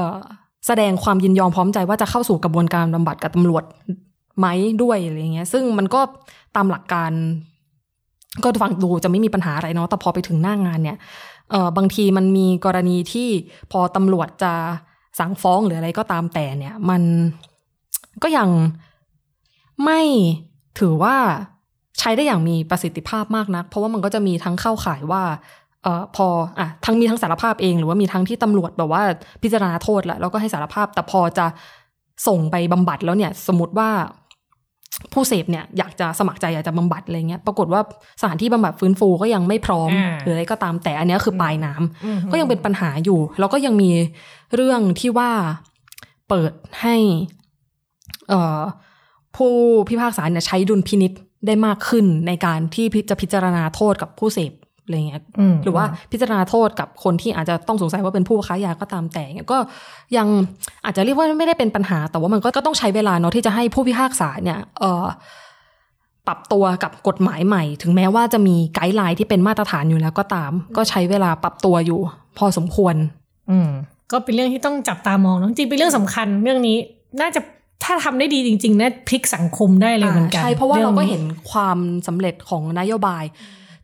[0.66, 3.64] แสดงความยินยอมพร้อมใจว่าจะเข้าสู่กระบวนการบำบัดกับตำรวจ
[4.38, 4.46] ไหม
[4.82, 6.00] ด้วยอะไรเงี้ย ซึ่งมันก็
[6.56, 7.10] ตามหลักการ
[8.42, 10.98] ก็ฟังดูจะไม่มีปัญหาอะไรเนาะแต่พอไปถึงหน้างานเนี่ย
[11.50, 13.28] เออบางทีมันมีกรณีที่
[13.72, 14.52] พอตำรวจจะ
[15.18, 17.02] สั่งฟ้องหรืออะไรก็ตามแต่เนี่ย มัน
[18.22, 18.48] ก็ยัง
[19.84, 20.00] ไม่
[20.78, 21.16] ถือว่า
[21.98, 25.22] ใช้ได้อย่างมีประสิทธิภาพมากนัก เพราะว่ามันก็จะมีทั้งเข้าข่ายว่า
[25.86, 26.26] ออพอ
[26.58, 29.02] อะทั้งมีทั้งสารภาพเองหรือว่ามีทั้งที่ตำรวจแบบว่า
[29.42, 31.46] พิจารณาโทษแล้วแล้วก็ให้สารภาพ แต่พอจะ
[32.26, 33.90] ส่งไปบำบัดแล้วเนี่ย สมมติว่า
[35.12, 37.80] ผู้เสพเนี่ยอยากจะสมัครใจอยากจะบำบัดอะไรเงี้ยปรากฏว่า
[38.20, 43.90] สถานที่บำบัดฟื้นฟูก็ยังไม่พร้อมอ่าหรืออะไรก็ตามแต่อันเนี้ยคือปลายน้ำอืมก็ยังเป็นปัญหาอยู่ แล้วก็ยังมี
[44.54, 45.30] เรื่องที่ว่า
[46.28, 46.96] เปิดให้
[48.28, 48.60] เอ่อ
[49.36, 49.52] ผู้
[49.88, 51.12] พิพากษาเนี่ยใช้ดุลพินิษ
[51.46, 54.52] ได้มากขึ้นในการที่พิจะพิจารณาโทษกับผู้เสพ
[54.86, 59.58] อะไรเงี้ยอืมหรือว่าพิจารณาโทษกับคนที่อาจจะต้องสงสัยว่าเป็นผู้ค้ายาก็ตามแต่เนี่ยก็
[60.16, 60.26] ยัง
[60.84, 65.06] อาจจะเรียกว่าไม่ได้เป็นปัญหา แต่ว่ามันก็ก็ต้องใช้เวลาเนาะที่จะให้ผู้พิพากษาเนี่ยเอ่อ
[66.26, 72.00] ปรับตัวกับกฎหมายใหม่ ถึงแม้ว่าจะมีไกด์ไลน์ที่เป็นมาตรฐานอยู่แล้วก็ตาม ก็ใช้เวลาปรับตัวอยู่
[72.38, 72.94] พอสมควร
[73.50, 73.68] อืม
[74.12, 76.76] ก็เป็นเรื่องที่ต้องจับตามองเนอะจริงๆเป็นเรื่องสำคัญเรื่องนี้
[77.20, 77.40] น่าจะ
[77.84, 83.24] ถ้าทำได้ดีจริงๆน่าพลิกสังคมได้เลยเหมือนกันใช่เพราะว่าเราก็องเห็นความสำเร็จของนโยบาย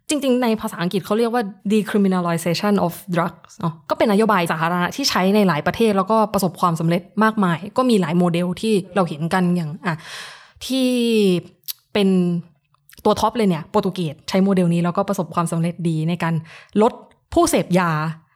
[0.09, 1.43] จริง ๆ ในภาษาอังกฤษเขาเรียกว่า
[1.75, 9.95] decriminalization of drugs เนาะก็เป็นนโยบายสาธารณะที่ใช้ในหลายประเทศแล้วก็ประสบความสำเร็จมากมาย ก็มีหลายโมเดลที่เราเห็นกันอย่างอะ
[10.67, 10.89] ที่
[11.93, 12.09] เป็น
[13.05, 16.35] ตัว top เลยเนี่ยโปรตุเกสใช้โมเดลนี้แล้วก็ประสบความสำเร็จดีในการ
[16.83, 16.93] ลด
[17.35, 17.91] ผู้เสพยา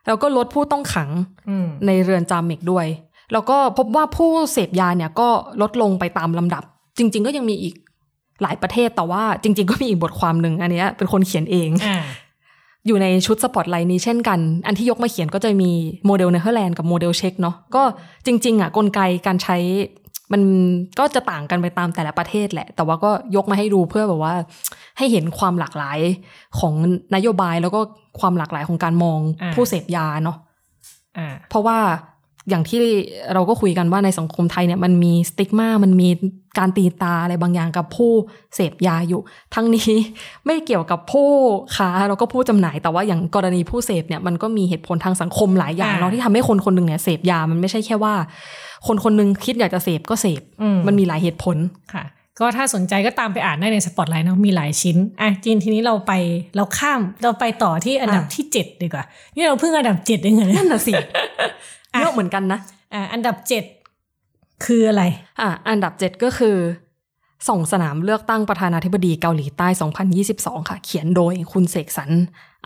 [0.07, 1.11] แล้วก็ลดผู้ต้องขัง
[1.49, 2.87] อืมในเรือนจำอีกด้วย
[3.33, 5.29] แล้วก็พบว่าผู้เสพยาเนี่ยก็
[5.63, 6.63] ลดลงไปตามลำดับ
[6.99, 7.75] จริง ๆ ก็ยังมีอีก
[8.43, 11.99] หลายประเทศแต่ว่าจริง ๆ ก็มีอีกบทความหนึ่งอันเนี้ยเป็นคนเขียนเองอ่า
[12.87, 15.71] อยู่ในชุดสปอตไลท์นี้เช่นกัน อันที่ยกมาเขียนก็จะมี
[16.07, 17.83] โมเดลเนเธอร์แลนด์กับโมเดลเช็กเนาะ ก็
[18.27, 19.57] จริง ๆ อะกลไกการใช้
[20.33, 20.43] มัน
[20.99, 24.35] ก็จะต่างกันไปตามแต่ละประเทศแหละ แต่ว่าก็ยกมาให้ดูเพื่อแบบว่า
[24.99, 25.99] ให้เห็นความหลากหลาย
[26.59, 26.75] ของ
[27.15, 27.81] นโยบายแล้วก็
[28.21, 30.37] ความหลากหลายของการมองอ่าผู้เสพยาเนาะ
[31.19, 31.79] อ่าเพราะว่า
[32.49, 32.81] อย่างที่
[33.35, 36.09] เราก็คุยกันว่าในสังคมไทยเนี่ยมันมีสติ๊กมามันมี
[36.59, 38.13] การตีตาอะไรบางอย่างกับผู้
[38.55, 39.21] เสพยาอยู่
[39.55, 39.91] ทั้งนี้
[40.47, 41.31] ไม่เกี่ยวกับผู้
[41.77, 48.15] ค้าแล้วก็ผู้จำหน่าย แต่ว่าอย่างกรณีผู้เสพเนี่ยมันก็มีเหตุผลทางสังคมหลายอย่างอ่าเนาะที่ทำให้คนคนหนึ่งเนี่ยเสพยามันไม่ใช่แค่ว่า
[48.87, 51.57] คนคนหนึงคิดอยากจะเสพก็เสพอืมมันมีหลายเหตุผล
[51.95, 52.05] ค่ะ
[52.41, 56.13] ก็ถ้าสนใจก็ตามไปอ่านได้ในสปอตไลท์เนาะมีหลายชิ้นอะจีนทีนี้เราไป
[56.57, 59.05] เราข้ามเราไปต่อที่อันดับอะที่เจ็ดดีกว่า
[59.37, 61.07] นี่เราเพิ่งอันดับเจ็ดเองเหรอเนี่ยนั่นน่ะสิอะ
[62.01, 62.61] เยอะเหมือนกันนะ
[62.95, 63.65] อะอันดับเจ็ด
[64.65, 65.03] คืออะไร
[65.41, 66.57] อะอันดับ7ก็คือ
[67.49, 69.69] ส่งสนามเลือกตั้งประธานาธิบดีเกาหลีใต้
[70.19, 72.11] 2022 ค่ะ เขียนโดยคุณเสกสรร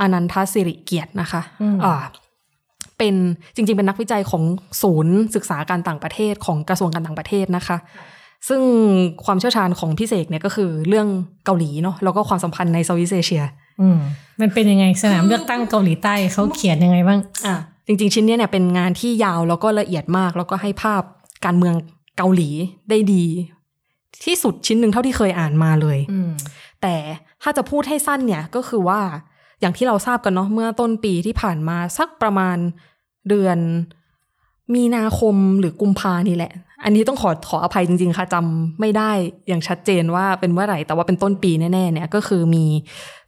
[0.01, 1.95] อานันทสิริเกียรตินะคะอืมอ่า
[2.99, 3.15] เป็น
[3.55, 4.43] จริง ๆ เป็นนักวิจัยของ
[4.83, 7.77] ศูนย์ศึกษาการต่างประเทศของกระทรวงการต่างประเทศนะคะ
[8.49, 8.63] ซึ่ง
[9.25, 11.09] ความเชี่ยวชาญของพี่เสกเนี่ยก็คือเรื่อง
[11.45, 13.43] เกาหลีเนาะแล้วก็ความสัมพันธ์ในเซาท์อีสเอเชีย
[13.81, 13.99] อืม
[14.41, 17.55] มันเป็นยังไงสนามเลือกตั้งเกาหลีใต้เขาเขียนยังไงบ้าง อะ
[17.87, 21.03] จริง ๆ ชิ้นเนี้ยเนี่ยเป็นงานที่ยาวแล้วก็ละเอียดมาก แล้วก็ให้ภาพ
[21.45, 21.75] การเมือง
[22.17, 22.49] เกาหลี
[22.91, 23.25] ได้ดี
[24.25, 26.31] ที่สุดชิ้นหนึ่งเท่าที่เคยอ่านมาเลยอืม
[26.83, 26.95] แต่
[27.43, 29.01] ถ้าจะพูดให้สั้นเนี่ยก็คือว่า
[29.61, 32.57] อย่างที่เราทราบกันเนาะเมื่อต้นปีที่ผ่านมาสักประมาณ
[33.29, 33.59] เดือน
[34.75, 36.53] มีนาคมหรือกุมภานี่แหละ
[36.85, 39.11] อันนี้ต้องขอขออภัยจริง ๆ ค่ะจำไม่ได้
[39.49, 42.65] อย่างชัดเจนว่าเป็นเมื่อไหร่ แต่ว่าเป็นต้นปีแน่ๆเนี่ยก็คือมี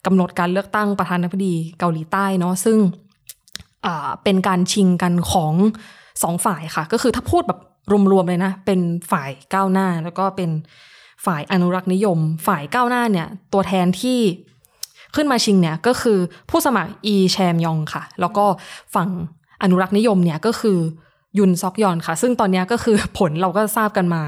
[0.06, 3.11] กำหนดการเลือกตั้งประธานาธิบดีเกาหลีใต้เนาะซึ่งอ่า
[4.24, 5.54] เป็นการชิงกันของ
[6.22, 7.60] สองฝ่ายค่ะ ก็คือถ้าพูดแบบ
[8.12, 8.80] รวมๆเลยนะ เป็น
[9.12, 10.50] ฝ่ายก้าวหน้า แล้วก็เป็น
[11.26, 14.20] ฝ่ายอนุรักษ์นิยม ฝ่ายก้าวหน้าเนี่ย ตัวแทนที่
[15.14, 16.18] ขึ้นมาชิงเนี่ย ก็คือ
[16.50, 18.44] ผู้สมัครอีแชมยองค่ะ แล้วก็
[18.94, 19.08] ฝั่ง
[19.62, 20.78] อนุรักษ์นิยมเนี่ยก็คือ
[21.38, 24.22] ยุนซอกยอนค่ะ ซึ่งตอนนี้ก็คือผลเราก็ทราบกันมา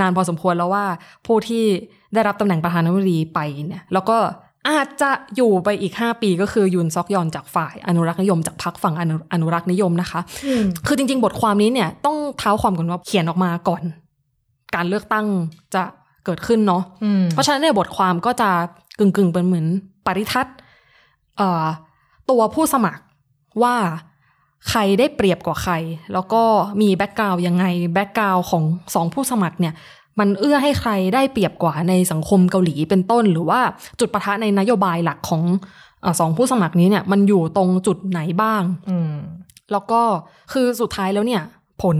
[0.00, 0.84] นานพอสมควรแล้วว่า
[1.26, 1.64] ผู้ที่
[2.14, 4.18] ได้รับตำแหน่งประธานาธิบดีไปเนี่ยแล้วก็
[4.68, 10.20] อาจจะอยู่ไปอีก 5 ปีก็คือยุนซอกยอนจากฝ่ายอนุรักษ์นิยมจากพรรคฝั่งอนุอนุรักษ์นิยมนะคะ
[10.86, 13.82] คือจริง ๆ บทความนี้เนี่ยต้องเท้าความกันว่าเขียนออกมาก่อน
[14.74, 15.26] การเลือกตั้ง
[15.74, 15.82] จะ
[16.24, 18.50] เกิดขึ้นเนาะอืมเพราะฉะนั้นเนี่ยบทความก็จะ
[18.98, 19.66] กึ่งๆเป็นเหมือน
[20.06, 20.56] ปริทัศน์
[21.36, 21.66] เอ่อ
[22.30, 23.02] ตัวผู้สมัคร
[23.62, 23.76] ว่า
[24.70, 25.74] ใครได้เปรียบกว่าใคร
[26.12, 26.42] แล้วก็
[26.80, 29.74] มี background ยังไง background ของสองผู้สมัครเนี่ย
[30.18, 33.60] มันเอื้อให้ใครได้เปรียบกว่าในสังคมเกาหลีเป็นต้น หรือว่า
[34.00, 35.42] จุดปะทะในนโยบายหลักของ
[36.02, 39.12] เออสองผู้สมัครนี้เนี่ย มันอยู่ตรงจุดไหนบ้างอืม
[39.72, 40.00] แล้วก็
[40.52, 41.42] คือสุดท้ายแล้วเนี่ย
[41.82, 41.96] ผล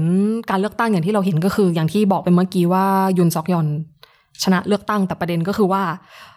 [0.51, 2.85] การเลือกตั้งอย่างที่เราเห็นก็คือ อย่างที่บอกไปเมื่อกี้ว่า
[3.19, 3.67] ยุนซอกยอน
[4.43, 5.83] ชนะเลือกตั้งแต่ประเด็นก็คือว่า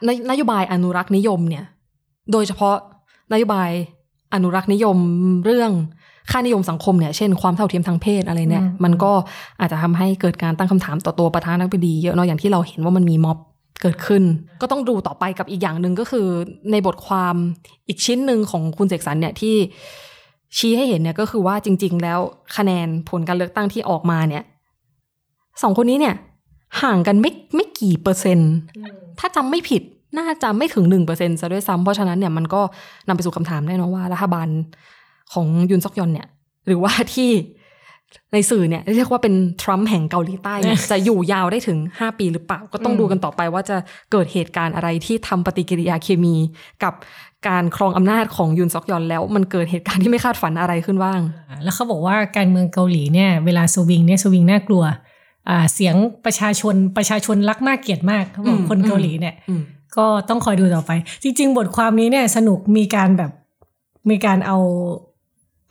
[0.08, 1.66] นนโยบายอนุรักษ์นิยมเนี่ย
[2.32, 2.76] โดยเฉพาะ
[3.34, 3.70] นโยบาย
[4.34, 4.98] อนุรักษ์นิยม
[5.46, 5.72] เรื่อง
[6.32, 9.12] ค่านิยมสังคมเนี่ยเช่นความเท่าเทียมทางเพศอะไรเนี่ยอืมมันก็
[9.60, 13.38] อาจจะทำให้เกิดการตั้งคำถามต่อตัวประธานาธิบดีเยอะเนาะอย่างที่เราเห็นว่ามันมีม็อบ
[13.82, 14.24] เกิดขึ้น
[14.62, 16.28] ก็ต้องดูต่อไปกับอีกอย่างหนึ่งก็คือ
[16.72, 17.36] ในบทความ
[17.88, 19.56] อีกชิ้นหนึ่งของคุณเสกสรรเนี่ยที่
[20.58, 22.20] ชี้ให้เห็นเนี่ยก็คือว่าจริง ๆ แล้ว
[22.58, 24.44] คะแนนผลการเลือกตั้งที่ออกมาเนี่ย
[25.62, 26.16] สองคนนี้เนี่ย
[26.82, 28.52] ห่างกันไม่ไม่กี่เปอร์เซ็นต์
[29.20, 29.82] ถ้าจำไม่ผิด
[30.18, 32.62] น่าจะไม่ถึงหนึ่งเปอร์เซ็นต์ซะด้วยซ้ำเพราะฉะนั้นเนี่ยมันก็
[33.08, 34.48] นำไปสู่คำถามแน่นอนว่ารัฐบาล
[35.34, 36.28] ของยุนซอกยอนเนี่ย
[36.68, 37.32] หรือว่าที่
[38.34, 43.78] ในสื่อเนี่ยเรียกว่าเป็นทรัมป์แห่งเกาหลีใต้เนี่ยจะอยู่ยาวได้ถึง 5 ปีหรือเปล่า ก็ต้องดูกันต่อไปว่าจะ
[44.12, 46.36] เกิดเหตุการณ์อะไรที่ทำปฏิกิริยาเคมี
[46.84, 46.94] กับ
[47.48, 51.20] การครองอำนาจของยุนซอกยอนแล้วมันเกิดเหตุการณ์ที่ไม่คาดฝันอะไรขึ้นบ้าง
[51.64, 54.84] แล้วเขาบอกว่าการเมืองเกาหลีเนี่ยเวลาสวิงเนี่ยสวิงน่ากลัว
[55.50, 59.62] อ่าเสียงประชาชนประชาชนรักมากเกลียดมากเขาบอกอืมคนเกาหลีเนี่ยอืม
[59.98, 60.92] ก็ต้องคอยดูต่อไป
[61.24, 63.32] จริง ๆ บทความนี้เนี่ยสนุกมีการแบบ
[64.10, 64.58] มีการเอา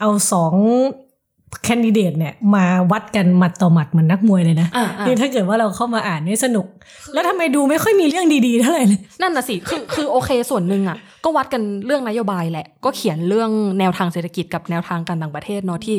[0.00, 0.54] เอาสอง
[1.64, 6.66] แคนดิเดตเนี่ยมาวัดกันหมัดต่อหมัดเหมือนนักมวยเลยนะอ่าอ่านี่ถ้าเกิดว่าเราเข้ามาอ่านเนี่ยสนุก
[7.14, 15.96] แล้วทำไมดูไม่ค่อยมีเรื่องดีๆเท่าไหร่เลยนั่นน่ะสิคือคือโอเคส่วนหนึ่งอะ ก็วัดกันเรื่องนโยบายแหละ ก็เขียนเรื่องแนวทางเศรษฐกิจกับแนวทางการต่างประเทศเนาะที่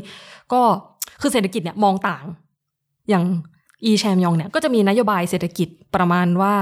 [0.54, 0.62] ก็
[1.22, 2.26] คือเศรษฐกิจเนี่ยมองต่าง
[3.10, 3.24] อย่าง
[3.86, 6.54] อีแชมยองเนี่ยก็จะมีนโยบายเศรษฐกิจประมาณว่า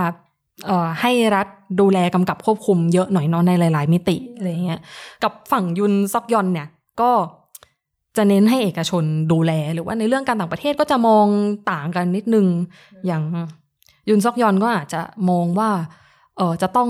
[0.65, 1.47] เอ่อให้รัฐ
[1.79, 4.79] ดูแลกำกับควบคุมเยอะหน่อยเนาะในหลาย ๆ มิติอะไรเงี้ย
[5.23, 6.67] กับฝั่งยุนซอกยอนเนี่ย
[7.01, 7.11] ก็
[8.17, 11.25] จะเน้นให้เอกชนดูแล หรือว่าในเรื่องการต่างประเทศก็จะมอง
[11.71, 12.47] ต่างกันนิดนึง
[13.05, 13.23] อย่าง
[14.09, 15.69] ยุนซอกยอนก็อาจจะมองว่า
[16.37, 16.89] เออจะต้อง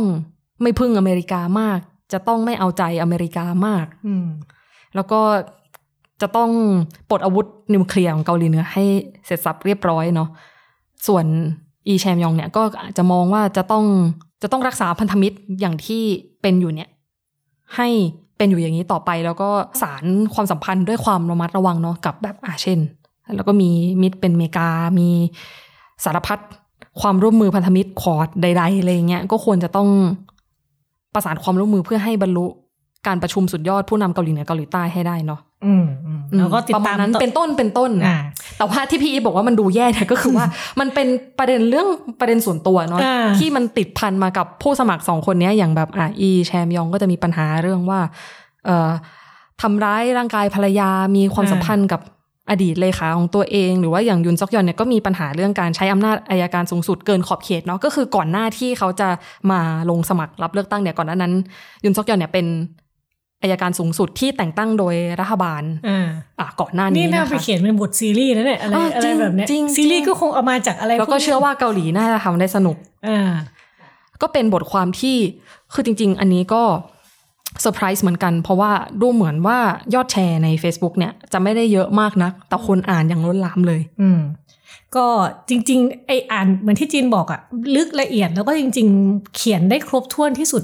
[0.62, 1.80] ไม่พึ่งอเมริกามาก
[2.14, 4.28] จะต้องไม่เอาใจอเมริกามากอืม
[4.96, 5.22] แล้วก็
[6.22, 6.52] จะต้อง
[7.10, 8.84] ปลดอาวุธนิวเคลียร์ของเกาหลีเหนือให้
[9.26, 10.30] เสร็จสับเรียบร้อยเนาะ
[11.08, 11.26] ส่วน
[11.88, 13.86] อีแชมยองเนี่ยก็อาจจะมองว่าจะต้อง
[14.42, 16.04] จะต้องรักษาพันธมิตรอย่างที่
[16.42, 16.90] เป็นอยู่เนี่ย
[17.76, 17.88] ให้
[18.38, 19.50] เป็นอยู่อย่างนี้ต่อไปแล้วก็
[19.82, 20.04] สาร
[20.34, 22.80] ความสัมพันธ์ด้วยความระมัดระวังเนาะกับแบบอาเช่น
[23.36, 23.70] แล้วก็มี
[24.02, 25.10] มิตรเป็นเมกา มี
[26.04, 26.40] สารพัด
[27.02, 29.90] ความร่วมมือพันธมิตรคอร์ดใดๆอะไรเงี้ยก็ควรจะต้อง
[31.14, 32.46] ประสานความร่วมมือเพื่อให้บรรลุ
[33.08, 35.40] การประชุมสุดยอดผู้นำเกาหลีเหนือเกาหลีใต้ให้ได้เนาะ
[36.38, 38.18] แล้วก็ติดประมาตาณมนั้นต่อเป็นต้นเป็นต้นอ่า
[38.58, 40.46] แต่ว่าที่พี่อีฟบอกว่ามันดูแย่เนี่ยก็คือว่า
[40.80, 41.08] มันเป็น
[41.40, 41.88] ประเด็นเรื่อง
[42.20, 48.00] ประเด็นส่วนตัวเนาะอ่าที่มันติดพันมากับผู้สมัครสองคนเนี้ยอย่างแบบอะอีแชมยองก็จะมีปัญหาเรื่องว่า
[48.66, 48.90] เอ่อ
[49.62, 52.02] ทำร้ายร่างกายภรรยามีความสัมพันธ์กับ
[52.50, 59.10] อดีตเลขาของตัวเอง หรือว่าอย่างยุนซอกยอนเนี่ยก็มีปัญหาเรื่องการใช้อำนาจอายการสูงสุดเกินขอบเขตเนาะก็คือก่อนหน้าที่เขาจะ
[59.52, 61.34] มาลงสมัครรับเลือกตั้งเนี่ยก่อนหน้านั้น
[61.84, 62.46] ยุนซอกยอนเนี่ยเป็น
[63.42, 66.08] อายการสูงสุดที่แต่งตั้งโดยรัฐบาลอ่า
[66.40, 73.32] อะก่อนหน้านี้นี่น่านะคะไปเขียนเป็นบทซีรีส์นะเนี่ยอะไรอ่าอะไรจริงแบบเนี้ยจริงซีรีส์จริงก็คงเอามาจากอะไรแล้วก็พนี้เชื่อว่าเกาหลีน่าจะทำได้สนุกอ่า
[74.22, 75.18] ก็เป็นบทความที่
[75.74, 76.64] คือจริง ๆ อันนี้ก็
[77.62, 78.72] เซอร์ไพรส์เหมือนกัน เพราะว่า
[79.02, 79.58] ดูเหมือนว่า
[79.94, 84.20] ยอดแชร์ใน Facebook เนี่ย จะไม่ได้เยอะมากนัก แต่คนอ่านอย่างล้นหลามเลย อืม
[84.96, 85.06] ก็
[85.50, 87.40] จริง ๆ ไออ่านเหมือนที่จีนบอกอะ
[87.76, 90.64] ลึกละเอียดแล้วก็จริง ๆ เขียนได้ครบถ้วนที่สุด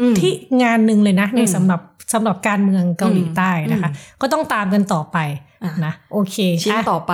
[0.00, 1.80] อืมที่งานหนึ่งเลยนะในอืมสำหรับ
[2.12, 5.18] สำหรับการเมืองเกาหลีใต้นะคะอืมก็ต้องตามกันต่อไป
[5.64, 7.12] อะนะโอเค ชิ้นอะต่อไป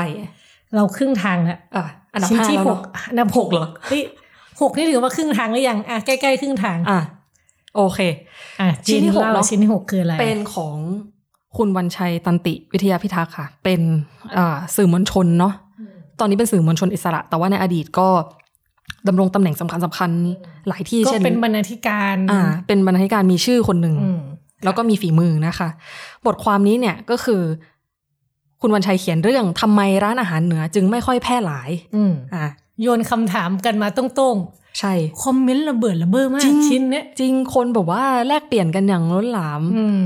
[0.74, 4.02] เราครึ่งทางแล้วอะอันดับชิ้นห้าที่แล้วหเนกอะอันดับหกหกเหรอเฮ้ย
[4.60, 7.00] หกนี่ถือว่าครึ่งทางหรือยังอะใกล้ๆครึ่งทาง อะ
[7.76, 8.00] โอเค
[8.60, 10.76] อะชิ้นที่หกเล่าเนอะชิ้นที่หกคืออะไร เป็นของ
[11.56, 13.80] คุณวันชัยตันติวิทยาพิทักษ์ค่ะ เป็น
[14.38, 15.52] อ่าสื่อมวลชนเนาะ
[16.20, 18.08] ตอนนี้เป็นสื่อมวลชนอิสระ แต่ว่าในอดีตก็
[19.08, 24.20] ดำรงตำแหน่งสำคัญสคัญๆหลายที่ก็เช่นเป็นบรรณาธิการ อ่า เป็นบรรณาธิการมีชื่อคนหนึ่งอืม
[24.66, 25.68] แล้วก็มีฝีมือนะคะ
[26.26, 27.42] บทความนี้เนี่ยก็คือ
[28.60, 32.44] คุณวันชัยเขียนเรื่องทำไมร้านอาหารเหนือจึงไม่ค่อยแพร่หลายอืมอ่า
[32.82, 34.36] โยนคำถามกันมาตรง
[34.80, 40.02] ใช่ๆคอมเมนต์ระเบิดระเบ้อมาจริกงชิ้นเนี้ยจริงคนแบบว่าแลกเปลี่ยนกันอย่างล้นหลามอืม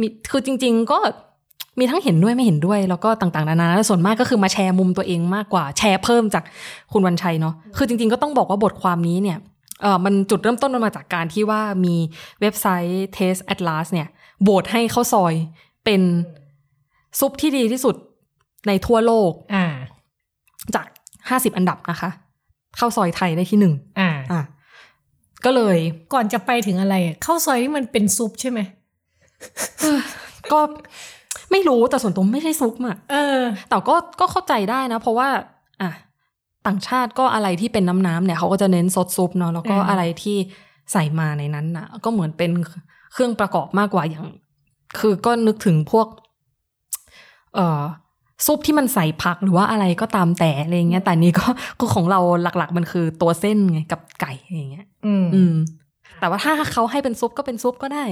[0.00, 0.98] มีคือจริง ๆ ก็
[1.78, 6.44] มีทั้งเห็นด้วยไม่เห็นด้วยแล้วก็ต่างๆนานาแล้วส่วนมากก็คือมาแชร์มุมตัวเองมากกว่าแชร์เพิ่มจาก
[6.92, 9.38] คุณวันชัยเนาะคือจริง ๆ ก็ต้องบอกว่าบทความนี้เนี่ย
[9.82, 11.94] เออมันจุดเริ่มต้นมันมาจากการที่ว่ามี
[12.40, 14.08] เว็บไซต์ Taste Atlas เนี่ย
[14.42, 15.34] โบทให้ข้าวซอย
[15.84, 16.02] เป็น
[17.18, 17.94] ซุปที่ดีที่สุด
[18.66, 19.64] ในทั่วโลกอ่า
[20.74, 20.86] จาก
[21.28, 22.10] 50อันดับนะคะ
[22.78, 24.42] ข้าวซอยไทยได้ที่หนึ่งอ่าอะ
[25.44, 25.78] ก็เลย
[26.12, 28.60] ก่อนจะไปถึงอะไรอะข้าวซอยนี่มันเป็นซุปใช่ไหม
[30.52, 30.60] ก็
[31.50, 35.28] ไม่รู้แต่ส่วนตัวไม่ใช่ซุปอะเออ แต่ก็ก็เข้าใจได้นะ เพราะว่า
[35.82, 35.90] อะ
[36.66, 40.36] ต่างชาติก็อะไรที่เป็นน้ำน้ำเนี่ยเขาก็จะเน้นซดซุปเนาะแล้วก็อืมอะไรที่
[40.92, 42.50] ใส่มาในนั้นนะก็เหมือนเป็น
[43.12, 44.26] เครื่องประกอบมากกว่าอย่าง
[44.98, 46.06] คือก็นึกถึงพวก
[47.54, 47.82] เอ่อ
[48.46, 51.46] ซุปที่มันใส่ผักหรือว่าอะไรก็ตามแต่อะไรเงี้ย แต่นี้ก็
[51.78, 55.54] ก็ของเราหลักๆ มันคือตัวเส้นไงกับไก่อย่างเงี้ย อืมอืม
[56.20, 58.04] แต่ว่าถ้าเขาให้เป็นซุปก็เป็นซุปก็ได้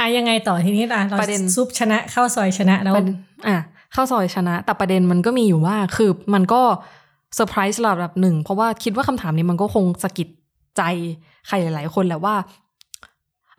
[0.00, 3.16] อะยังไงต่อทีนี้ล่ะเราประเด็นซุปชนะข้าวซอยชนะแล้วประเด็น
[3.48, 3.56] อะ
[3.94, 6.62] ข้าวซอยชนะ แต่ประเด็นมันก็มีอยู่ว่าคือมันก็
[7.34, 10.28] เซอร์ไพรส์ระดับหนึ่ง เพราะว่าคิดว่าคำถามนี้มันก็คงสะกิด
[10.76, 10.82] ใจ
[11.46, 12.34] ใครหลาย ๆ คนแหละว่า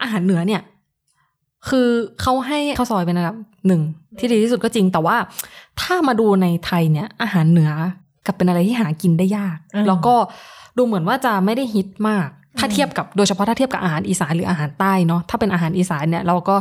[0.01, 0.61] อาหารเหนือเนี่ย
[1.69, 1.87] คือ
[2.21, 3.81] เขาให้ข้าวซอยเป็นอันดับหนึ่ง
[4.19, 5.17] ที่ดีที่สุดก็จริง แต่ว่า
[5.81, 7.71] ถ้ามาดูในไทยเนี่ย อาหารเหนือ
[8.25, 10.15] กับเป็นอะไรที่หากินได้ยากอืมแล้วก็
[10.77, 16.55] ดูเหมือนว่าจะไม่ได้ฮิตมาก ถ้าอืมเทียบกับโดยเฉพาะถ้าเทียบกับอาหารอีสานหรืออาหารใต้เนาะถ้าเป็นอาหารอีสานเนี่ยเราก็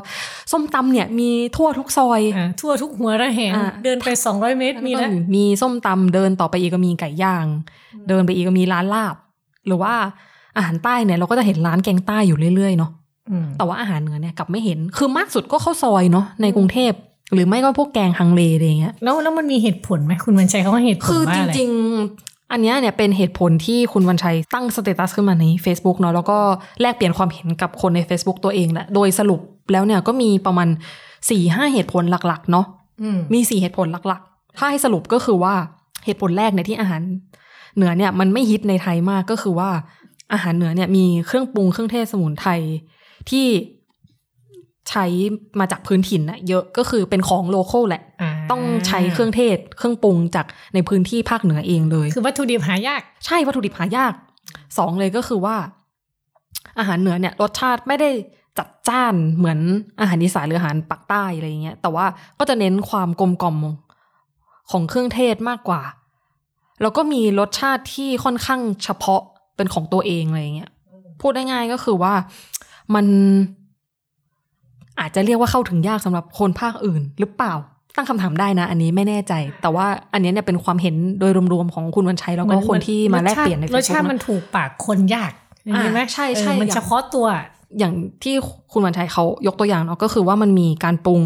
[0.52, 7.46] ส้มตำเนี่ยมีทั่วทุกซอยอ่าทั่วทุกหัวระแหงอะเดินไปสองร้อยเมตรมีแล้วมีส้มตำเดินต่อไปอีกก็มีไก่ย่าง
[8.08, 9.16] เดินไปอีกก็มีร้านลาบ
[9.66, 9.94] หรือว่า
[10.56, 12.90] อาหารใต้เนี่ยเราก็จะเห็นร้านแกงใต้อยู่เรื่อยๆเนาะ
[13.30, 16.92] อืมแต่ว่าอาหารเหนือเนี่ยกลับไม่เห็นคือมากสุดก็ข้าวซอยเนาะในกรุงเทพ
[17.34, 26.38] หรือไม่ก็พวกแกงฮังเลอะไรอย่างเงี้ยแล้วแล้วมันมีเหตุผลไหมคุณวันชัยเขาว่าเหตุผลคือว่าจอะไรริงๆ อันเนี้ยเนี่ยเป็นเหตุผลที่คุณวันชัยตั้งสเตตัสขึ้นมาใน Facebook เนาะแล้วก็
[26.80, 29.40] แลกเปลี่ยนความเห็นกับคนใน Facebook ตัวเองแหละโดยสรุป
[29.72, 30.68] แล้วเนี่ยก็มีประมาณ
[31.02, 32.66] 4ี่ห้าเหตุผลหลักๆ เนาะ
[33.02, 35.54] อืมมีสี่เหตุผลหลักๆ ถ้าให้สรุปก็คือว่า
[36.04, 37.00] เหตุผลแรกเนี่ยที่อาหาร
[37.76, 39.70] เหนือเนี่ยมันไม่ฮิตในไทยมากก็คือว่า
[40.32, 42.50] อาหารเหนือเนี่ยมีเครื่องปรุงเครื่องเทศสมุนไพร
[43.30, 43.46] ที่
[44.90, 45.04] ใช้
[45.58, 54.12] มาจากพื้นถิ่นนะเยอะก็คือเป็นของโลโก้แหละา ต้องใช้เครื่องเทศ เครื่องปรุงจากในพื้นที่ภาคเหนือเองเลย คือวัตถุดิบหายาก ใช่วัตถุดิบหายาก
[54.78, 55.56] สองเลยก็คือว่า
[56.78, 58.10] อาหารเหนือเนี่ยรสชาติไม่ได้
[58.58, 59.58] จัดจ้านเหมือน
[60.00, 62.06] อาหารอีสานหรืออาหารปักใต้อะไรอย่างเงี้ย แต่ว่า
[62.38, 63.56] ก็จะเน้นความกลมกล่อม
[64.70, 65.82] ของเครื่องเทศมากกว่า
[66.82, 69.22] แล้วก็มีรสชาติที่ค่อนข้างเฉพาะ
[69.56, 70.70] เป็นของตัวเองอะไรอย่างเงี้ย
[71.20, 72.14] พูดได้ง่ายก็คือว่า
[72.94, 73.06] มัน
[75.00, 77.54] อาจจะเรียกว่าเข้าถึงยากสำหรับคนภาคอื่นหรือเปล่า
[77.96, 85.32] ตั้งคำถามได้นะ อันนี้ไม่แน่ใจ แต่ว่าอันเนี้ยเนี่ยเป็นความเห็นโดยรวมๆของคุณวันชัยแล้วก็คนที่มาแลกเปลี่ยนในรเฟสซชาติบุ๊มันกถูกปากคนยาก
[85.82, 87.26] ใช่ไหมอ่าใช่ใช่เออมันอย่างเฉพาะตัว
[87.78, 88.34] อย่างที่
[88.72, 91.22] คุณวันชัยเขายกตัวอย่างเนาะก็คือว่ามันมีการปรุง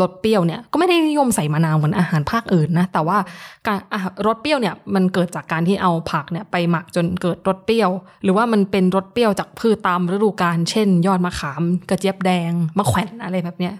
[0.00, 3.18] รสเปรี้ยวเนี่ยก็ไม่ได้นิยมใส่มะนาวเหมือนอาหารภาคอื่นนะแต่ว่า
[3.66, 7.90] การอะรสเปรี้ยวเนี่ยมันเกิดจากการที่เอาผักเนี่ยไปหมักจนเกิดรสเปรี้ยว
[8.22, 13.74] หรือว่ามันเป็นรสเปรี้ยวจากพืชตามฤดูกาลเช่น ยอดมะขามกระเจี๊ยบแดงมะแขวนอะไรแบบเนี้ย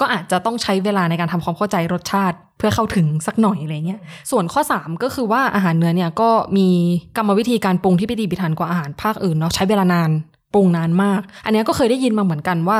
[0.00, 6.68] ก็อาจจะต้องใช้เวลาในการทำความเข้าใจรสชาติ เพื่อเข้าถึงสักหน่อยอะไรเงี้ย ส่วนข้อ 3 ก็คือว่าอาหารเนื้อเนี่ยก็มี
[7.16, 10.10] กรรมวิธีการปรุงที่พิถีพิถันกว่าอาหารภาคอื่นเนาะใช้เวลานาน
[10.54, 12.78] ปรุงนานมาก อันนี้ก็เคยได้ยินมาเหมือนกันว่า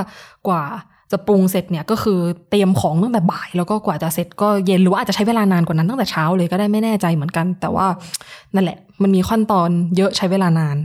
[0.48, 0.64] กว่า
[1.12, 7.86] จะปรุงเสร็จเนี่ยก็คือเตรียมของตั้งแต่บ่าย แล้วก็กว่าจะเสร็จก็เย็นหรือว่าอาจจะใช้เวลานานกว่านั้นตั้งแต่เช้าเลยก็ได้ไม่แน่ใจเหมือนกัน แต่ว่า
[8.54, 10.76] นั่นแหละ มันมีขั้นตอนเยอะใช้เวลานาน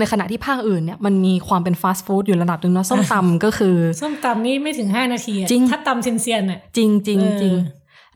[0.00, 7.54] ในขณะที่ภาคอื่นเนี่ยมันมีความเป็นฟาสต์ฟู้ดอยู่ระดับหนึ่งเนาะส้มตำก็คือ ส้มตำนี่ไม่ถึงห้านาทีอะจริงถ้าตำเซียนๆอะจริงจริงเออจริง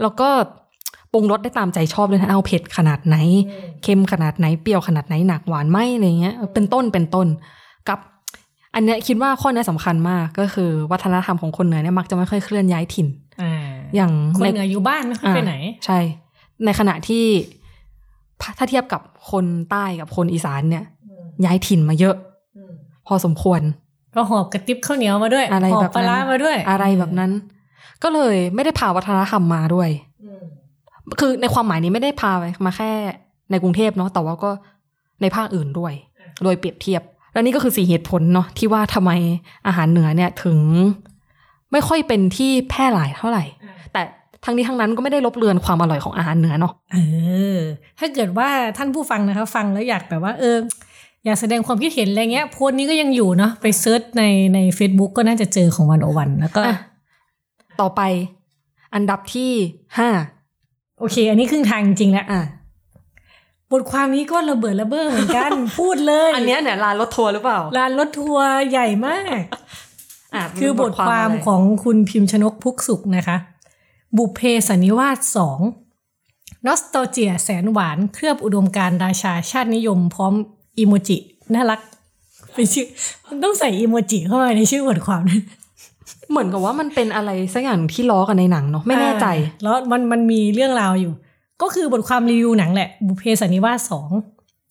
[0.02, 0.28] แล้วก็
[1.12, 3.16] ปรุงรสได้ตามใจชอบเลยนะเอาเผ็ดขนาดไหน
[3.82, 7.26] เค็มขนาดไหนเปรี้ยวขนาดไหนหนักหวานไหมอะไรเงี้ย เป็นต้นเป็นต้น
[7.88, 7.98] กับ
[8.74, 13.06] อันเนี้ยคิดว่าข้อเนี้ยสำคัญมากก็คือ วัฒนธรรมของคนเหนือเนี่ยมักจะไม่ค่อยเคลื่อนย้ายถิ่น
[13.42, 13.52] อ่า
[13.94, 15.54] อย่างคนในเหนืออยู่บ้านไม่ค่อยไปไหน
[15.86, 15.98] ใช่
[16.64, 17.24] ในขณะที่
[18.58, 20.84] ถ้าเทียบกับคนใต้กับคนอีสานเนี่ย
[21.44, 22.14] ย้ายถิ่นมาเยอะ
[23.06, 23.60] พอสมควร
[24.14, 27.30] ก็หอบกระติบข้าวเหนียวมาด้วยอะไรหอแบบบปลานั้นร้ามาด้วย อะไรแบบนั้น
[28.02, 29.88] ก็เลยไม่ได้พาวัฒนธรรมมาด้วย
[31.20, 32.90] คือในความหมายนี้ไม่ได้พาไปมาแค่
[33.50, 34.50] ในกรุงเทพเนาะแต่ว่าก็
[35.20, 35.92] ในภาคอื่นด้วย
[36.42, 39.10] โดยเปรียบเทียบ และนี่ก็คือสี่เหตุผลเนาะที่ว่าทำไม
[39.66, 40.58] อาหารเหนือเนี่ยถึง
[41.72, 43.44] ไม่ค่อยเป็นที่แพร่หลายเท่าไหร่
[43.92, 44.02] แต่
[44.44, 46.98] ทั้งนี้ทั้งนั้นก็ไม่ได้ลบเลือนความอร่อยของอาหารเหนือเนาะเอ
[47.56, 47.58] อ
[47.98, 50.56] ถ้าเกิดว่าท่านผู้ฟังนะคะ ฟังแล้วอยากแบบว่า เออ
[51.24, 54.22] อยากแสดงความคิดเห็นอะไรเงี้ยโพสต์นี้ก็ยังอยู่เนาะไปเซิร์ชใน
[54.54, 56.78] ใน Facebook ก็น่าจะเจอของวันโอวันแล้วก็อะ
[57.80, 58.00] ต่อไป
[58.94, 59.52] อันดับที่
[59.98, 60.08] ห้า
[60.98, 62.42] โอเค อันนี้ครึ่งทางจริงๆแล้วอะ
[63.72, 69.40] บทความนี้ก็ระเบิดระเบ้อเหมือนกัน พูดเลย อันเนี้ยเนี่ยลานรถทัวร์หรือเปล่าร้านรถทัวร์ใหญ่มาก
[70.34, 73.36] อะคือบทความะไรของคุณพิมพ์ชนกพุกสุขนะคะ
[74.16, 75.60] บุพเพสันนิวาสสอง
[76.66, 80.34] นอสต a เจียแสนหวานเคลือบอุดมการณ์ราชาชาตินิยม พร้อม
[80.78, 81.16] อีโมจิ
[81.54, 81.80] น่ารัก
[82.54, 82.86] เป็นชื่อ
[83.28, 85.40] มันต้องใส่อีโมจิเข้ามาในชื่อบทความนะ
[86.30, 91.12] เหมือนกับว่ามันเป็นอะไรสักอย่างที่ล้อกันในหนังเนาะไม่แน่ใจอ่าแล้วมันมันมีเรื่องราวอยู่
[91.62, 94.10] ก็คือบทความรีวิวหนังแหละบุพเพสันนิวาสสอง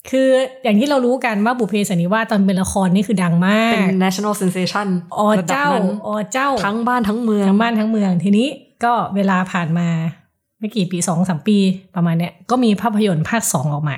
[0.10, 0.30] คือ
[0.64, 4.88] อย่างที่เรารู้กันว่าบุพเพสันนิวาสตอนเป็นละครนี่คือดังมาก เป็น national sensation
[5.18, 8.48] อ๋อระดับเจ้านั้นอ๋อเจ้า ทั้งบ้านทั้งเมืองทั้งบ้านทั้งเมืองทีนี้
[8.84, 9.88] ก็เวลาผ่านมา
[10.60, 11.58] ไม่กี่ปีสองสามปี
[11.96, 13.98] ประมาณเนี้ยก็มีภาพยนตร์ภาคสองออกมา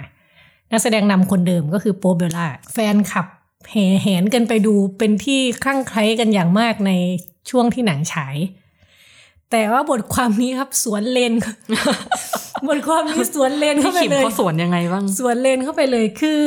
[0.72, 3.28] นักแสดงนำคนเดิมก็คือโปเบลล่า แฟนคลับ
[3.72, 6.92] แห่แหนกันไปดูเป็นที่คลั่งไคล้กันอย่างมากใน
[7.50, 8.36] ช่วงที่หนังฉาย
[9.52, 11.34] แต่ว่าบทความนี้ครับสวนเลน
[12.68, 16.42] บทความนี้สวนเลนพี่เข้าไปขิมเลยเขาสวนยังไงบ้าง สวนเลนเข้าไปเลยคือ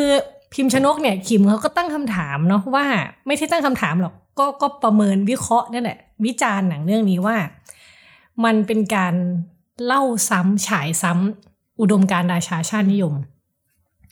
[0.54, 2.84] พิมพ์ชนกเนี่ยคิมเขาก็ตั้งคำถามเนาะว่า
[3.26, 7.36] ไม่ใช่ตั้งคำถามหรอกก็ก็ประเมินวิเคราะห์นั่นแหละวิจารณ์หนังเรื่องนี้ว่า
[8.44, 9.14] มันเป็นการ
[9.84, 13.14] เล่าซ้ำฉายซ้ำอุดมการณ์ราชาชาตินิยม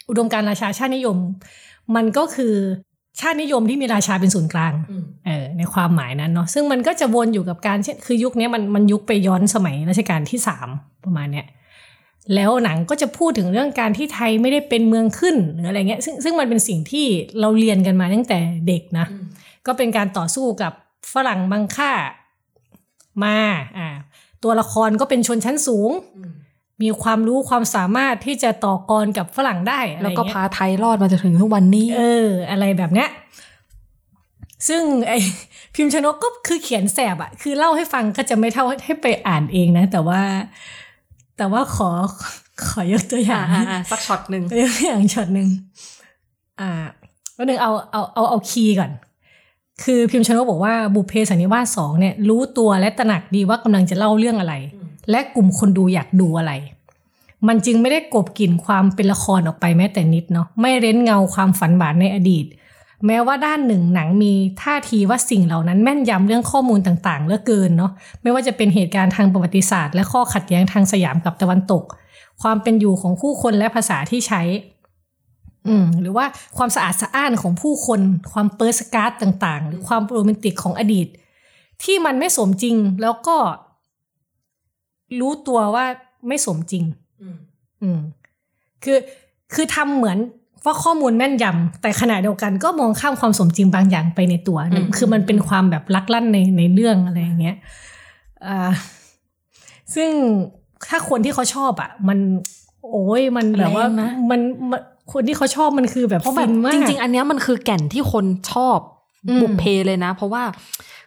[0.09, 1.17] อุดมการณ์ราชาชาตินิยม
[1.97, 2.55] มันก็คือ
[3.21, 4.73] ชาตินิยมที่มีราชาเป็นศูนย์กลาง
[5.27, 10.69] เออในความหมายนั้นเนาะซึ่งมันก็จะวนอยู่กับการเช่นคือยุคนี้มันมันยุคไปย้อนสมัยรัชกาลที่สาม
[11.05, 11.47] ประมาณเนี้ย
[12.35, 17.07] แล้วหนังก็จะพูดถึงเรื่องการที่ไทยไม่ได้เป็นเมืองขึ้นหรืออะไรเงี้ยซึ่งซึ่งมันเป็นสิ่งที่
[17.41, 18.39] เราเรียนกันมาตั้งแต่
[18.69, 19.07] เด็กนะ
[19.67, 20.73] ก็เป็นการต่อสู้กับ
[21.13, 21.93] ฝรั่งบังค่า
[23.25, 23.37] มา
[23.79, 23.89] อ่า
[24.43, 25.91] ตัวละครก็เป็นชนชั้นสูง
[26.83, 33.09] มีความรู้ความสามารถที่จะต่อกรกับฝรั่งได้อะไรแล้วก็เงี้ยพาไทยรอดมาจนถึงทุกวันนี้ เออ อะไรแบบเนี้ย
[34.68, 35.12] ซึ่งไอ
[35.74, 40.20] พิมพ์ชนกก็คือเขียนแสบอะคือเล่าให้ฟังก็จะไม่เท่าให้ไปอ่านเองนะ แต่ว่า
[41.37, 41.91] แต่ว่าขอ
[42.68, 45.49] ขอยกตัวอย่าอ่างอ่าอ่าสักช็อตหนึ่งตัวอย่างช็อตหนึ่ง
[46.61, 46.70] อ่า
[47.37, 48.91] วันหนึ่งเอาเอาเอาเอาคีย์ก่อน
[49.85, 54.55] คือพิมพ์ชนกบอกว่าบุพเพสันนิวาสสองเนี่ย รู้ตัวและตระหนักดีว่ากำลังจะเล่าเรื่องอะไร
[55.11, 56.53] และกลุ่มคนดูอยากดูอะไร
[57.49, 62.47] มันจึงไม่ได้กบกลิ่นความเป็นละครออกไปแม้แต่นิดเนาะไม่เร้นเงาความฝันหวานในอดีต
[63.07, 64.33] แม้ว่าด้านหนึ่งหนังมี
[64.63, 67.91] ท่าทีว่าสิ่งเหล่านั้นแม่นยำเรื่องข้อมูลต่างๆเหลือเกินเนาะ
[68.23, 71.83] ไม่ว่าจะเป็นเหตุการณ์ทางประวัติศาสตร์และข้อขัดแย้งทางสยามกับตะวันตก
[72.43, 74.43] ความเป็นอยู่ของผู้คนและภาษาที่ใช้
[75.69, 76.27] อืมหรือว่า
[76.57, 78.01] ความสะอาดสะอ้านของผู้คน
[78.33, 81.09] ความเปิร์สการ์ดต่างๆ หรือความโรแมนติกของอดีต
[81.83, 83.37] ที่มันไม่สมจริงแล้วก็
[85.21, 85.85] รู้ตัวว่า
[86.29, 86.85] ไม่สมจริง
[87.83, 88.01] อืม
[88.85, 88.99] คือ
[89.55, 90.19] คือทำเหมือน
[90.65, 97.57] ว่าข้อมูลแม่นยำแต่ขณะเดียวกันก็มองข้ามความสมจริงบางอย่างไปในตัวอืมคือมันเป็นความแบบลักลั่นในในเรื่องอะไรอย่างเงี้ย
[98.47, 98.71] อ่า
[99.95, 100.11] ซึ่ง
[100.89, 102.19] ถ้าคนที่เขาชอบอะ มัน
[102.91, 104.41] โอ้ยมันแบบว่าแรงนะมัน
[104.71, 104.81] มัน
[105.13, 108.79] คนที่เขาชอบมันคือแบบเพราะแบฟิบนมากจริง ๆ อันเนี้ยมันคือแก่นที่คนชอบ
[109.29, 110.43] อืมบุพเพเลยนะ เพราะว่า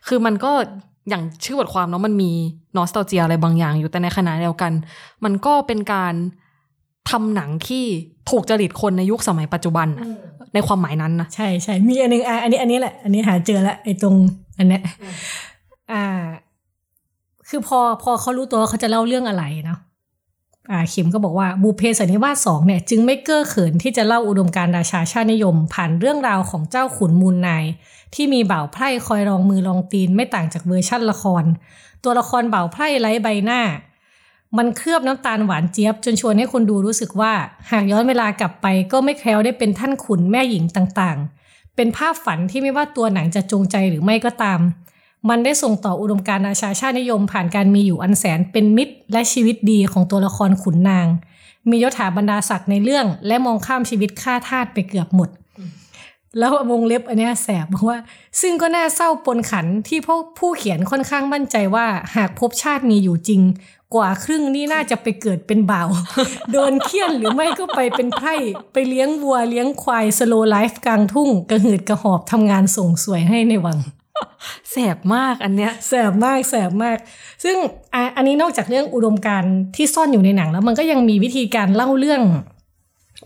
[0.07, 0.51] คือมันก็
[1.09, 2.31] อย่างชื่อบทความเนาะมันมี
[2.77, 4.71] นอสต a เจียอะไรบางอย่างอยู่แต่ในขณะเดียวกัน
[5.23, 6.13] มันก็เป็นการ
[7.09, 7.85] ทำหนังที่
[8.29, 10.07] ถูกจริตคนในยุคสมัยปัจจุบันอะ
[10.53, 14.15] ในความหมายนั้นนะใช่ใช่มีอันนึงอะอันนี้อันนี้แหละ อันนี้หาเจอแล้วไอ้ตรง
[14.57, 14.81] อันเนี้ย
[15.91, 16.05] อ่า
[17.49, 19.94] คือพอพอเขารู้ตัวว่าเขาจะเล่าเรื่องอะไรเนาะอ่า
[20.89, 27.65] เข็มก็บอกว่าบุพเพสันนิวาสสองเนี่ยจึงไม่เก้อเขินที่จะเล่าอุดมการณ์ราชาชาตินิยม ผ่านเรื่องราวของเจ้าขุนมูลนาย
[28.15, 31.43] ที่มีบ่าวไพร่คอยรองมือรองตีนไม่ต่างจากเวอร์ชั่นละคร
[32.03, 33.61] ตัวละครบ่าวไพร่ไร้ใบหน้า
[34.57, 37.33] มันเคลือบน้ำตาลหวานเจี๊ยบ จนชวนให้คนดูรู้สึกว่า
[37.71, 44.59] หากย้อนเวลากลับไปก็ไม่แคล้วได้เป็นท่านขุนแม่หญิงต่างๆ เป็นภาพฝันที่ไม่ว่าตัวหนังจะจงใจหรือไม่ก็ตาม
[45.29, 51.07] มันได้ส่งต่ออุดมการณ์ราชาชาตินิยมผ่านการมีอยู่อันแสนเป็นมิตรและชีวิตดีของตัวละครขุนนาง
[51.69, 55.29] มียศถาบรรดาศักดิ์ในเรื่อง และมองข้ามชีวิตข้าทาสไปเกือบหมด
[56.39, 57.97] แล้ววงเล็บอันนี้แสบบอกว่า
[58.41, 63.41] ซึ่งก็น่าเศร้าปนขันที่พวกผู้เขียนค่อนข้างมั่นใจว่าหากภพชาติมีอยู่จริง
[63.95, 65.89] กว่าครึ่งนี่น่าจะไปเกิดเป็นบ่าว
[66.51, 68.35] โดนเคี่ยนหรือไม่ก็ไปเป็นไพร่
[68.73, 73.77] ไปเลี้ยงวัวเลี้ยงควายสโลไลฟ์กลางทุ่ง กระหืดกระหอบทำงานส่งสวยให้ในวัง
[74.71, 76.97] แสบมากอันเนี้ยแสบมากแสบมาก
[77.43, 77.55] ซึ่ง
[77.93, 82.21] อะอันนี้นอกจากเรื่องอุดมการณ์ที่ซ่อนอยู่ในหนังแล้วมันก็ยังมีวิธีการเล่าเรื่อง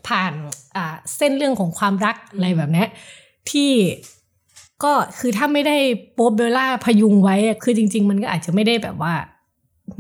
[0.08, 0.34] ผ่าน
[0.76, 0.86] อ่า
[1.18, 2.88] เส้นเรื่องของความรักอะไรแบบเนี้ย
[3.52, 3.72] ที่
[4.84, 5.78] ก็คือถ้าไม่ได้
[6.14, 9.14] โป๊บเบลล่าพยุงไว้อะคือจริง ๆ มันก็อาจจะไม่ได้แบบว่า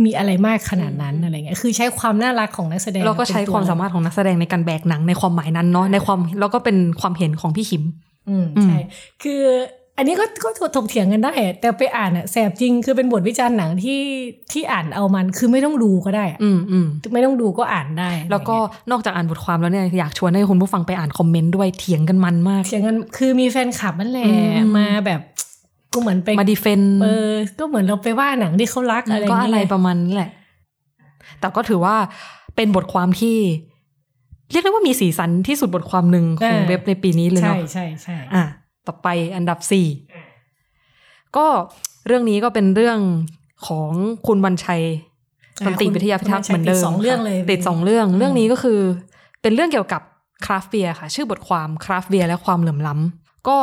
[0.05, 7.83] มีอะไรมากขนาดนั้นอะไรเงี้ยคือใช้ความน่ารักของนักแสดงเราก็ใช้เป็นตัความสามารถของนักแสดงในการแบกหนังในความหมายนั้นเนาะในความแล้วก็เป็นความเห็นของพี่ขิม
[8.29, 8.77] อืมอืมใช่
[9.23, 9.41] คือ
[9.99, 14.01] อันนี้ก็ก็ถกเถียงกันได้ แต่ไปอ่านอะแสบจริงคือเป็นบทวิจารณ์หนังที่
[14.51, 25.21] ที่อ่านเอามันคือไม่ต้องดูก็ได้อะอืมอืมไม่ต้องดูก็อ่านได้ แล้วก็อะไรเงี้ยนอกจากอ่านบทความแล้วเนี่ยอยากชวนให้คุณผู้ฟังไปอ่านคอมเมนต์ด้วยเถียงกันมันมากเถียงกันคือมีแฟนคลับนั่นแหละอืมมาแบบ
[25.93, 30.29] ก็เหมือนไปมาดีเฟนเออก็เหมือนเราไปว่าหนังที่เขารักอะไรก็อะไรเงี้ยประมาณนั้นแหละ
[31.39, 31.95] แต่ก็ถือว่า
[32.55, 33.37] เป็นบทความที่
[34.51, 38.43] เรียกได้ว่ามีสีสันที่สุดบทความหนึ่งของเว็บในปีนี้เลยใช่เนาะใช่ใช่อะ
[38.87, 39.87] ต่อไปอันดับสี่
[41.37, 41.47] ก็
[42.07, 42.99] เรื่องนี้ก็เป็นเรื่อง
[43.67, 43.91] ของ
[44.27, 44.83] คุณวันชัย
[45.65, 48.79] สันติวิทยาพิทักษ์เหมือนเดิมติสองเรื่องเลยติดสองเรื่อง เรื่องนี้ก็คือ
[49.41, 50.01] เป็นเรื่องเกี่ยวกับ
[50.45, 53.57] คราฟเบียค่ะ ชื่อบทความคราฟเบียและความเหลื่อมล้ำก็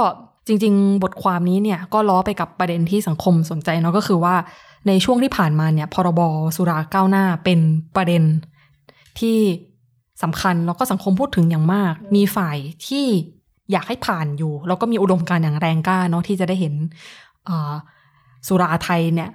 [0.46, 4.34] จริง ๆ บทความนี้เนี่ยก็ล้อไปกับประเด็นที่สังคมสนใจเนาะก็คือว่า
[4.88, 6.20] ในช่วงที่ผ่านมาเนี่ยพรบ
[6.56, 7.60] สุราก้าวหน้าเป็น
[7.96, 8.22] ประเด็น
[9.20, 9.38] ที่
[10.22, 12.56] สำคัญแล้วก็สังคมพูดถึงอย่างมาก มีฝ่าย
[12.88, 13.06] ที่
[13.72, 16.74] อยากให้ผ่านอยู่ แล้วก็มีอุดมการณ์อย่างแรงกล้าเนาะที่จะได้เห็น
[17.44, 17.72] เอ่อ
[18.46, 19.30] สุราไทยเนี่ย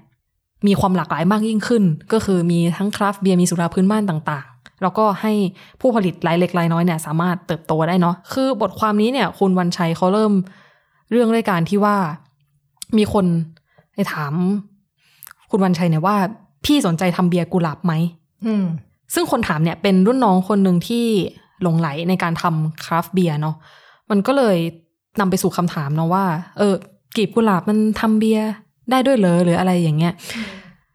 [0.68, 5.34] มีความหลากหลายมากยิ่งขึ้น ก็คือมีทั้งคราฟต์เบียร์มีสุราพื้นบ้านต่างๆ แล้วก็ให้
[5.82, 10.34] ผู้ผลิตรายเล็กรายน้อยเนี่ยสามารถเติบโตได้เนาะคือบทความนี้เนี่ย คุณวันชัยเขาเริ่ม
[11.12, 11.96] เรื่องด้วยการที่ว่า
[12.98, 13.26] มีคน
[13.94, 14.34] ไปถาม
[15.50, 16.18] คุณวันชัยเนี่ยว่า
[16.66, 17.94] พี่สนใจทำเบียร์กุหลาบไหม
[18.46, 18.66] อืม
[19.14, 21.06] ซึ่งคนถามเนี่ยเป็นรุ่นน้องคนหนึ่งที่
[21.62, 23.56] หลงไหลในการทำคราฟต์เบียร์เนาะ
[24.12, 24.58] มันก็เลย
[25.20, 26.26] นำไปสู่คำถามเนาะว่า
[26.58, 26.74] เออ
[27.16, 28.50] กลีบกุหลาบมันทำเบียร์
[28.92, 30.14] ได้ด้วยเหรอหรืออะไรอย่างเงี้ย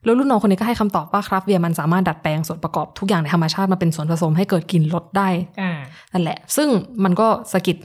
[0.04, 5.28] แล้วรุ่นน้องคนนี้ก็ให้คำตอบว่าคราฟต์เบียร์มันสามารถดัดแปลงส่วนประกอบทุกอย่างในธรรมชาติมาเป็นส่วนผสมให้เกิดกลิ่นรสได้
[5.60, 5.72] อ่า
[6.12, 6.68] นั่นแหละ ซึ่ง
[7.04, 7.76] มันก็สะกิด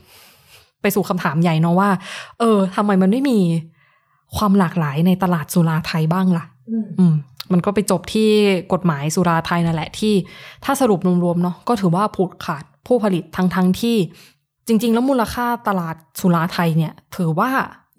[0.82, 1.90] ไปสู่คำถามใหญ่เนาะว่า
[2.40, 3.40] เออทำไมมันไม่มี
[4.36, 7.14] ความหลากหลายในตลาดสุราไทยบ้างล่ะอืมอืม
[7.52, 8.30] มันก็ไปจบที่
[8.74, 10.14] กฎหมายสุราไทยนั่นแหละที่
[10.66, 13.98] ถ้าสรุปรวมๆเนาะก็ถือว่าผูกขาดผู้ผลิตทั้งทั้งๆที่
[14.72, 17.50] จริง ๆ แล้วมูลค่าตลาดสุราไทยเนี่ย ถือว่า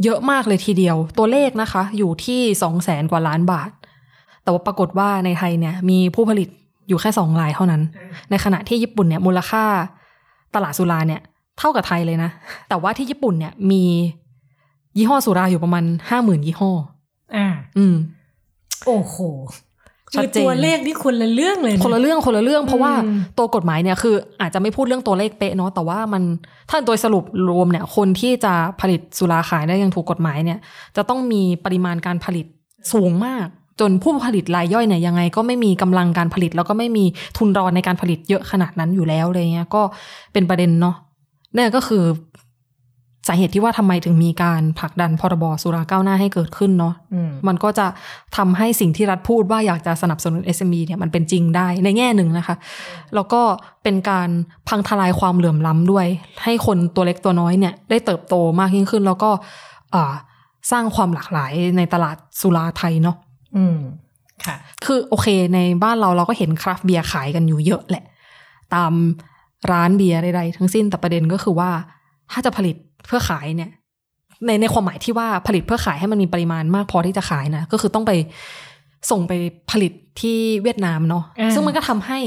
[0.05, 3.71] เยอะมากเลยทีเดียว ตัวเลขนะคะ อยู่ที่สองแสนกว่าล้านบาท
[4.43, 6.49] แต่ว่าปรากฏว่าในไทยเนี่ยมีผู้ผลิต
[6.89, 7.83] อยู่แค่สองรายเท่านั้น
[8.31, 9.65] ในขณะที่ญี่ปุ่นเนี่ยมูลค่า
[10.55, 11.21] ตลาดสุราเนี่ย
[11.59, 12.31] เท่ากับไทยเลยนะ
[12.69, 13.85] แต่ว่าที่ญี่ปุ่นเนี่ยมี
[14.97, 16.73] ยี่ห้อสุราอยู่ประมาณห้าหมื่นยี่ห้อ
[17.37, 17.47] อ่า
[17.77, 17.95] อืม
[18.87, 19.17] โอ้โห
[20.15, 26.23] ชัคืดอเจนตัวเลขนี่คนละเรื่องเลยะคนละเรื่องคนละเรื่อง เพราะว่าอืมตัวกฎหมายเนี่ยคืออาจจะไม่พูดเรื่องตัวเลขเป๊ะเนาะแต่ว่ามัน
[26.71, 30.59] ถ้าโดยสรุปรวมเนี่ยคนที่จะผลิตสุราขายได้อย่างถูกกฎหมายเนี่ย
[30.97, 32.47] จะต้องมีปริมาณการผลิต
[32.93, 33.47] สูงมาก
[33.81, 37.05] จนผู้ผลิตรายย่อยเนี่ยยังไง ก็ไม่มีกำลังการผลิต แล้วก็ไม่มี
[37.37, 39.83] ทุนรอนในการผลิตเยอะขนาดนั้นอยู่แล้วอะไรเงี้ยก็
[40.33, 40.97] เป็นประเด็นเนาะ
[41.57, 42.05] นี่นก็คือ
[43.29, 47.87] สาเหตุที่ว่าทำไมถึงมีการผลักดันพรบสุราก้าวหน้าให้เกิดขึ้นเนาะอืมมันก็จะ
[48.37, 52.57] ทำให้สิ่งที่รัฐพูดว่าอยากจะสนับสนุน SME เนี่ยมันเป็นจริงได้ในแง่หนึ่งนะคะ
[53.15, 53.43] แล้วก็
[53.83, 54.29] เป็นการ
[54.69, 56.07] พังทลายความเหลื่อมล้ำด้วย
[56.45, 59.31] ให้คนตัวเล็กตัวน้อยเนี่ยได้เติบโตมากยิ่งขึ้น แล้วก็
[59.95, 60.15] อ่า
[60.71, 63.17] สร้างความหลากหลายในตลาดสุราไทยเนาะ
[63.57, 63.79] อืม
[64.47, 68.05] ค่ะ คือโอเคในบ้านเราเราก็เห็นคราฟต์เบียร์ขายกันอยู่เยอะแหละ
[68.75, 68.93] ตาม
[69.73, 71.71] ร้านเบียร์ใดๆทั้งสิ้นแต่ประเด็นก็คือว่า
[72.33, 72.77] ถ้าจะผลิต
[73.07, 73.71] เพื่อขายเนี่ย
[74.47, 78.13] ในในความหมายที่ว่าผลิตเพื่อขายให้มันมีปริมาณมากพอที่จะขายนะก็คือต้องไป
[79.11, 79.33] ส่งไป
[79.71, 82.19] ผลิตที่เวียดนามเนาะอ่าซึ่งมันก็ทำให้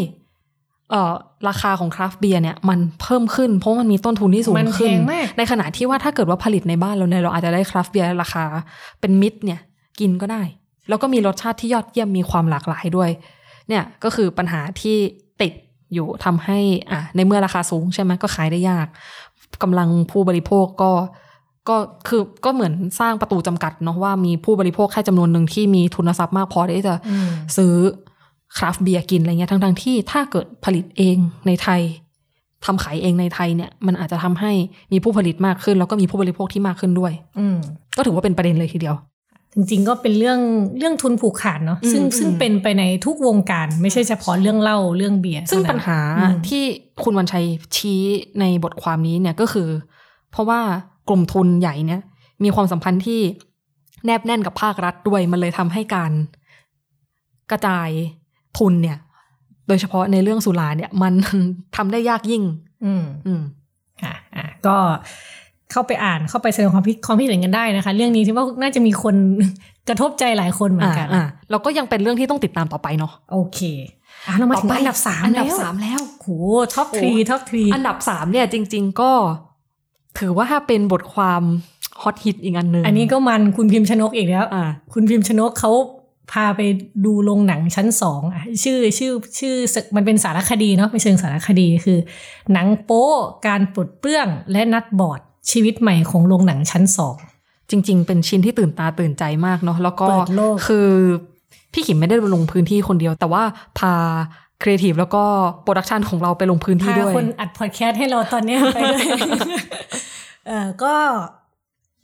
[0.91, 1.13] เอ่อ
[1.49, 8.43] ราคาของคราฟต์เบียร์เนี่ย มันเพิ่มขึ้น เพราะมันมีต้นทุนที่สูงมันแพขึ้นงมากในขณะที่ว่าถ้าเกิดว่าผลิตในบ้านเราเนี่ยเราอาจจะได้คราฟต์เบียร์ราคา
[8.99, 9.59] เป็นมิตรเนี่ย
[9.99, 10.41] กินก็ได้
[10.89, 13.09] แล้วก็มีรสชาติที่ยอดเยี่ยมมีความหลากหลายด้วย
[13.69, 14.97] เนี่ยก็คือปัญหาที่
[15.41, 15.53] ติด
[15.93, 16.59] อยู่ทำให้
[16.91, 18.87] อะในเมื่อราคาสูงใช่ไหมก็ขายได้ยาก
[19.63, 20.91] กำลังผู้บริโภคก็
[21.69, 21.77] ก็
[22.07, 27.73] คือก็เหมือนสร้างประตูจำกัดเนาะว่ามีผู้บริโภคแค่จำนวนหนึ่งที่มีทุนทรัพย์มากพอที่จะอืมซื้อ
[28.57, 31.81] craft beer กินอะไรเงี้ยทั้งๆที่ถ้าเกิดผลิตเองในไทย
[32.65, 34.51] ทำขายเองในไทยเนี่ย มันอาจจะทำให้
[34.91, 37.57] มีผู้ผลิตมากขึ้น แล้วก็มีผู้บริโภคที่มากขึ้นด้วย อืม
[37.97, 38.95] ก็ถือว่าเป็นประเด็นเลยทีเดียว
[39.55, 40.39] จริงๆก็เป็นเรื่อง
[40.77, 46.63] เรื่องทุนผูกขาดเนาะอืมซึ่งอืมซึ่งเป็นไปในทุกวงการไม่ใช่เฉพาะเรื่องเหล้าเรื่องเบียร์ซึ่งเท่นั้นปัญหาอืมที่
[47.03, 47.45] คุณวันชัย
[47.75, 48.01] ชี้
[48.39, 49.69] ในบทความนี้เนี่ยก็คือ
[50.31, 50.61] เพราะว่า
[51.09, 52.01] กลุ่มทุนใหญ่เนี่ย
[52.43, 53.21] มีความสัมพันธ์ที่
[54.05, 56.11] แนบแน่นกับภาครัฐด้วยมันเลยทำให้การ
[57.51, 57.89] กระจาย
[58.57, 58.97] ทุนเนี่ย
[59.67, 61.13] โดยเฉพาะในเรื่องสุราเนี่ย มัน
[61.75, 62.43] ทำได้ยากยิ่ง
[62.85, 63.41] อืมอืม
[64.03, 64.77] ค่ะอะก็
[65.71, 69.15] เข้าไปอ่านเข้าไปแสดงความคิดความคิดเห็นกันได้นะคะ เรื่องนี้ที่ว่าน่าจะมีคน
[69.89, 73.59] กระทบใจหลายคนเหมือนกันอ่าแล้วก็ยังเป็นเรื่องที่ต้องติดตามต่อไปเนาะโอเค
[74.27, 76.27] อะเรามาถึงอันดับสามอันดับแล้วสามแล้วโห
[76.75, 79.11] top three top three อันดับสามเนี่ยจริง ๆ ก็
[80.19, 81.41] ถือว่าเป็นบทความ
[82.01, 84.63] hot hit อีกอันหนึ่งอันนี้ก็มันคุณพิมพ์ชนกอีกแล้วอ่า
[84.93, 85.71] คุณพิมพ์ชนกเขา
[86.31, 86.61] พาไป
[87.05, 89.55] ดูโรงหนังชั้นสองอะชื่อชื่อชื่อ
[89.95, 91.99] มันเป็นสารคดีเนาะไม่เชิงสารคดีคือ
[92.53, 93.07] หนังโป๊
[93.47, 97.17] การปลดเปลื้องและนัดบอร์ด ชีวิตใหม่ของโรงหนังชั้นสอง
[97.69, 100.89] จริง ๆ เป็นชิ้นที่ตื่นตาตื่นใจมากเนาะแล้วก็เปิดโลกคือ
[101.73, 103.43] พี่ขิมไม่ได้ลงพื้นที่คนเดียว แต่ว่า
[103.79, 103.93] พา
[104.61, 105.23] ครีเอทีฟแล้วก็
[105.63, 109.05] production ของเราไปลงพื้นที่พาด้วยคนอัดพอดแคสต์ให้เราตอนเนี้ยไปด้วย
[110.47, 110.93] เออก็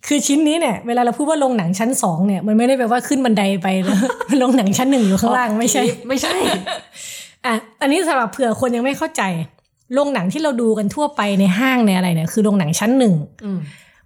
[0.07, 3.97] คือชิ้นนี้เนี่ยเวลาเราพูดว่าโรงหนังชั้นสองเนี่ยมันไม่ได้แปลว่าขึ้นบันไดไปแล้ว
[4.39, 6.33] โรงหนังชั้นหนึ่งอยู่ข้างล่างไม่ใช่ ไม่ใช่
[7.45, 9.23] อะอันนี้สำหรับเผื่อคนยังไม่เข้าใจ
[9.93, 13.13] โรงหนังที่เราดูกันทั่วไปในห้างในอะไรเนี่ยคือโรงหนังชั้นหนึ่ง
[13.45, 13.59] อืม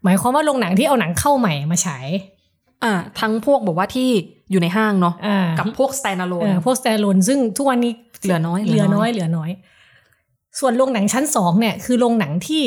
[0.03, 2.07] หมายความว่าโรงหนังที่เอาหนังเข้าใหม่มาฉาย
[2.83, 4.09] อ่าทั้งพวกบอกว่าที่
[4.51, 9.51] อยู่ในห้างเนาะอ่ากับพวก standalone เออพวกสแตนโลนซึ่งทุกวันนี้เหลือน้อยเหลือน้อยเหลือน้อย
[10.59, 12.63] ส่วนโรงหนังชั้นสองเนี่ยคือโรงหนังที่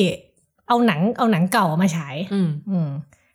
[0.69, 2.91] เอาหนังเอาหนังเก่ามาฉาย อืมอืม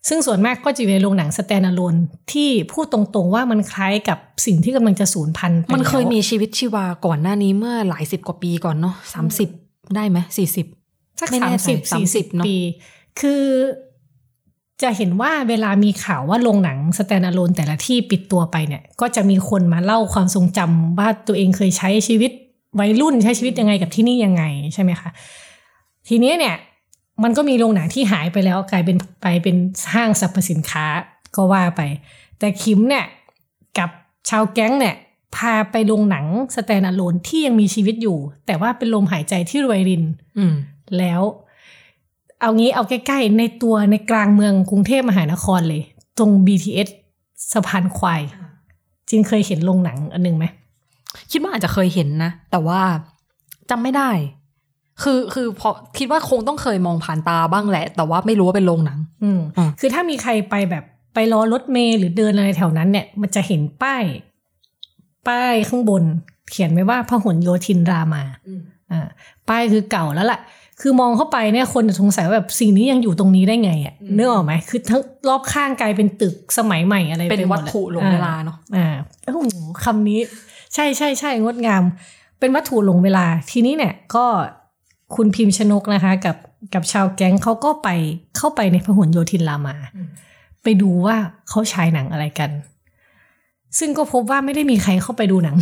[0.09, 1.95] ซึ่งส่วนมากก็จะอยู่ในโรงหนังสแตน d ์ l โ n น
[2.31, 9.49] ที่พูดตรงๆว่ามันคล้ายกับสิ่งที่กำลังจะสูญพันธุ์ไปมันเคยแล้วมีชีวิตชีวาก่อนหน้านี้เมื่อหลายสิบกว่าปีก่อนเนาะสามสิบ
[9.95, 10.65] ได้ไหมสี่สิบ
[11.19, 12.57] สักไม่สาแน่มใจสิบสี่สิบ30เนอะปี
[13.19, 13.43] คือ
[14.81, 22.31] จะเห็นว่าเวลามีข่าวว่าโรงหนังสแตน d ์ l โ n นแต่ละที่ปิดตัวไปเนี่ย ก็จะมีคนมาเล่าความทรงจำว่าตัวเองเคยใช้ชีวิต
[22.79, 25.09] วัยรุ่นใช้ชีวิตยังไงกับที่นี่ยังไงใช่ไหมคะ
[26.07, 26.55] ทีนี้เนี่ย
[27.23, 29.55] มันก็มีโรงหนังที่หายไปแล้วกลายเป็นไปเป็น
[29.93, 30.85] ห้างสรรพสินค้า
[31.35, 31.81] ก็ว่าไป
[32.39, 33.05] แต่คิมเนี่ย
[33.77, 33.89] กับ
[34.29, 34.95] ชาวแก๊งเนี่ย
[35.35, 36.25] พาไปโรงหนัง
[36.55, 40.03] standalone ที่ยังมีชีวิตอยู่ แต่ว่าเป็นลมหายใจที่รวยริน
[40.37, 40.53] อืม
[40.97, 41.21] แล้ว
[42.39, 45.81] เอางี้เอาใกล้ๆ ในตัวในกลางเมืองกรุงเทพมหานครเลย
[46.17, 46.89] ตรง BTS
[47.53, 48.21] สะพานควาย
[49.09, 50.45] จินเคยเห็นโรงหนังอันหนึ่งไหม
[51.31, 52.81] คิดว่าอาจจะเคยเห็นนะ แต่ว่า
[53.69, 54.11] จำไม่ได้
[55.03, 64.03] คือคือพอคิดว่าคงต้องเคยมองผ่านตาบ้างแหละ แต่ว่าไม่รู้ว่าเป็นโรงหนัง อืมอ่าคือถ้ามีใครไปแบบไปรอรถเมล์หรือเดินอะไรแถวนั้นเนี่ย มันจะเห็นป้าย
[65.27, 66.03] ป้ายข้างบน
[66.51, 68.23] เขียนไว้ว่าพหลโยธินรามา
[68.91, 69.07] อ่า
[69.49, 70.39] ป้ายคือเก่าแล้วล่ะ
[70.81, 78.87] คือมองเข้าไปเนี่ยคนจะสงสัยว่าแบบสิ่งนี้ยังอยู่ตรงนี้ได้ไงอะ่ะนึกออกไหมคือทั้งรอบข้างกลายเป็นตึกสมัยใหม่อะไรเป็นไหมวัดตอะถุหลงเวลาเนาะอ่า
[79.23, 79.39] โอ้โห
[79.83, 80.19] คำนี้
[80.73, 81.83] ใช่ใช่ใช่งดงาม
[82.39, 84.25] เป็นวัตถุหลงเวลา ทีนี้เนี่ยก็
[85.15, 86.37] คุณพิมพ์ชนกนะคะ กับ
[86.73, 87.89] กับชาวแก๊งเขาก็ไป
[88.37, 89.75] เข้าไปในพหลโยธินรามา
[90.63, 91.15] ไปดูว่า
[91.49, 92.49] เขาฉายหนังอะไรกัน
[93.79, 95.57] ซึ่งก็พบว่าไม่ได้มีใครเข้าไปดูหนัง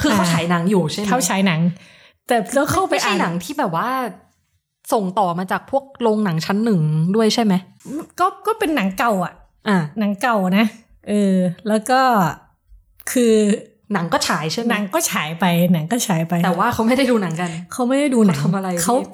[0.00, 1.60] คือเขาฉายหนังอยู่ใช่ไหมเขาฉายหนัง
[2.26, 3.88] แต่แล้วเข้าไปไม่ใช่อ่านหนังที่แบบว่า
[4.92, 6.80] ส่งต่อมาจากพวกโรงหนังชั้นหนึ่ง
[7.16, 7.54] ด้วยใช่ไหม
[8.20, 9.32] ก็ก็เป็นหนังเก่าอะ
[9.68, 10.66] อ่า หนังเก่านะ
[11.08, 11.36] เออ
[11.68, 12.00] แล้วก็
[13.12, 13.34] คือ
[13.92, 19.06] หนังก็ฉายใช่ไหมหนังก็ฉายไปหนังก็ฉายไป แต่ว่าเขาไม่ได้ดูหนังกัน เขาไม่ได้ดูหนังเขาทำอะไรเขาพี่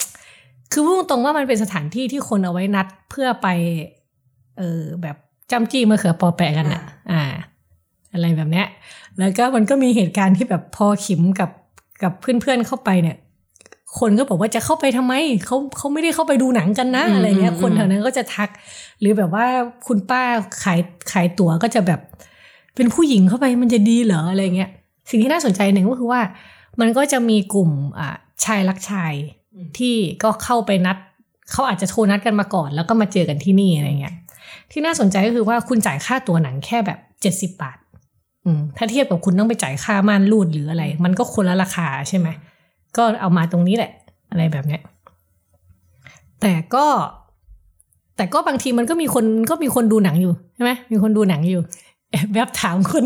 [0.72, 3.48] คือพูดตรงๆว่ามันเป็นสถานที่ที่คนเอาไว้นัดเพื่อไป
[4.58, 5.16] เออแบบ
[5.50, 6.82] จำจี้มะเขือปอแปะกันอะ
[7.12, 7.22] อ่า
[8.12, 8.66] อะไรแบบเนี้ย
[9.18, 11.50] แล้วก็มันก็มีเหตุการณ์ที่แบบพอขิมกับ
[12.02, 13.16] กับเพื่อนๆเข้าไปเนี่ย
[13.98, 15.14] คนก็บอกว่าจะเข้าไปทำไม
[15.46, 18.48] เขาเขาไม่ได้เข้าไปดูหนังกันนะอืมอะไรเงี้ยอืมคนแถวนั้นก็จะทัก
[19.00, 19.46] หรือแบบว่า
[19.86, 20.22] คุณป้า
[20.62, 20.80] ขาย
[21.12, 22.00] ขายตั๋วก็จะแบบ
[22.74, 24.70] เป็นผู้หญิงเข้าไปมันจะดีเหรออะไรเงี้ย
[25.10, 26.20] สิ่งที่น่าสนใจหนึ่งก็คือว่า
[26.80, 29.12] มันก็จะมีกลุ่มอ่าชายรักชาย
[29.78, 30.96] ที่ก็เข้าไปนัด
[31.52, 34.14] เขาอาจจะโทรนัดกันมาก่อน แล้วก็มาเจอกันที่นี่อะไรเงี้ย
[34.70, 37.78] ที่น่าสนใจก็คือว่าคุณจ่ายค่าตัวหนังแค่แบบเจ็ดสิบบาท
[38.44, 42.28] อืมถ้าเทียบกับคุณต้องไปจ่ายค่าม่านรูดหรืออะไร มันก็คนละราคาใช่ไหม
[42.96, 43.92] ก็เอามาตรงนี้แหละ
[44.30, 44.82] อะไรแบบเนี้ย
[46.40, 46.86] แต่ก็
[48.16, 51.60] แต่ก็บางทีมันก็มีคนก็มีคนดูหนังอยู่ใช่ไหมมีคนดูหนังอยู่
[52.10, 53.04] แอบแบบถามคน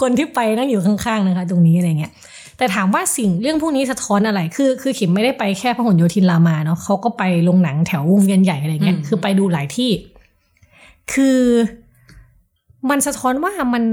[0.00, 2.12] คนที่ไปนั่งอยู่ข้างๆนะคะ ตรงนี้อะไรเงี้ย
[2.58, 9.90] แต่ถามว่าสิ่งเรื่องพวกนี้สะท้อนอะไร คือ คือขิมไม่ได้ไปแค่พหลโยธินรามาเนาะเขาก็ไปโรงหนังแถววงเวียนใหญ่อะไรเงี้ยอืมคือไปดูหลายที่
[11.12, 11.40] คือ
[12.90, 13.84] มันสะท้อนว่ามัน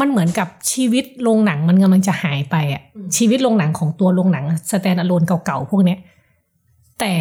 [0.00, 2.82] มันเหมือนกับชีวิตโรงหนังมันกำลังจะหายไปอะ
[3.16, 5.98] ชีวิตโรงหนังของตัวโรงหนังสแตนด์อะโลนเก่าๆพวกเนี้ย
[7.00, 7.14] แต่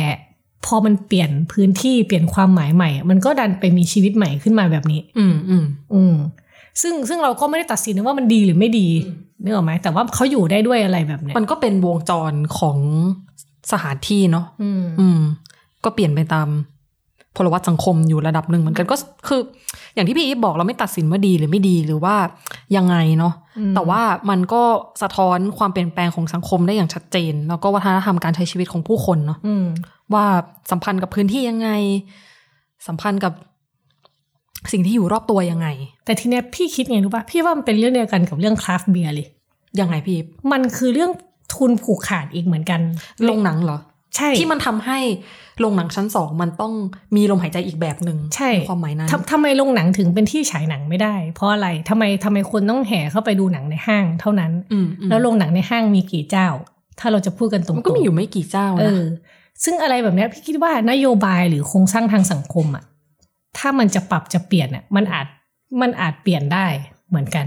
[0.65, 6.15] พอมันเปลี่ยนพื้นที่เปลี่ยนความหมายใหม่ มันก็ดันไปมีชีวิตใหม่ขึ้นมาแบบนี้ อืมอืมอืม
[6.81, 8.87] ซึ่งซึ่งเราก็ไม่ได้ตัดสินนะว่ามันดีหรือไม่ดี
[9.43, 12.77] นึกออกไหมแต่ว่าเขาอยู่ได้ด้วยอะไรแบบเนี้ยมันก็เป็นวงจรของ
[13.71, 15.19] สถานที่เนาะอืมอืม
[15.83, 16.47] ก็เปลี่ยนไปตาม
[17.35, 18.95] พลวัตสังคมอยู่ระดับหนึ่งเหมือนกันก็
[19.27, 19.41] คือ
[19.93, 22.15] อย่างที่พี่อีฟบอกเราไม่ตัดสินว่าดีหรือไม่ดีหรือว่า
[22.75, 24.63] ยังไงเนาะอืมแต่ว่ามันก็
[25.01, 29.65] สะท้อนความเปลี่ยนแปลงของสังคมได้อย่างชัดเจน แล้วก็วัฒนธรรมการใช้ชีวิตของผู้คนเนาะอืม
[30.13, 30.25] ว่า
[30.71, 31.69] สัมพันธ์กับพื้นที่ยังไง
[32.87, 33.33] สัมพันธ์กับ
[34.71, 35.67] สิ่งที่อยู่รอบตัวยังไง
[36.05, 39.27] แต่ทีเนี้ยพี่คิดไงรู้ป่ะพี่ว่ามันเป็นเรื่องเดียวกันกับเรื่องคราฟต์เบียร์เลย
[39.79, 41.11] ยังไงพี่อีฟมันคือเรื่อง
[41.53, 42.81] ทุนผูกขาดอีกเหมือนกัน
[43.23, 43.77] โรงหนังเหรอ
[44.15, 44.99] ใช่ที่มันทำให้
[45.59, 46.73] โรงหนังชั้นสองมันต้อง
[47.15, 56.47] มีลมหายใจอีกแบบหนึ่งใช่นความหมายนั้นทำทำไมโรงหนังถึงเป็นที่ฉายหนังไม่ได้ เพราะอะไรทำไมทำไมคนต้องแห่เข้าไปดูหนังในห้างเท่านั้นอืมอืมแล้วโรงหนังในห้างมีกี่เจ้า
[56.99, 59.03] ถ้าเราจะพูดกันตรงๆมันก็มีอยู่ไม่กี่เจ้าเอนะอ
[59.63, 62.83] ซึ่งอะไรแบบเนี้ยพี่คิดว่านโยบายหรือโครงสร้างทางสังคมอะ
[63.57, 65.27] ถ้ามันจะปรับจะเปลี่ยนอะมันอาจ
[65.81, 66.67] มันอาจเปลี่ยนได้
[67.09, 67.45] เหมือนกัน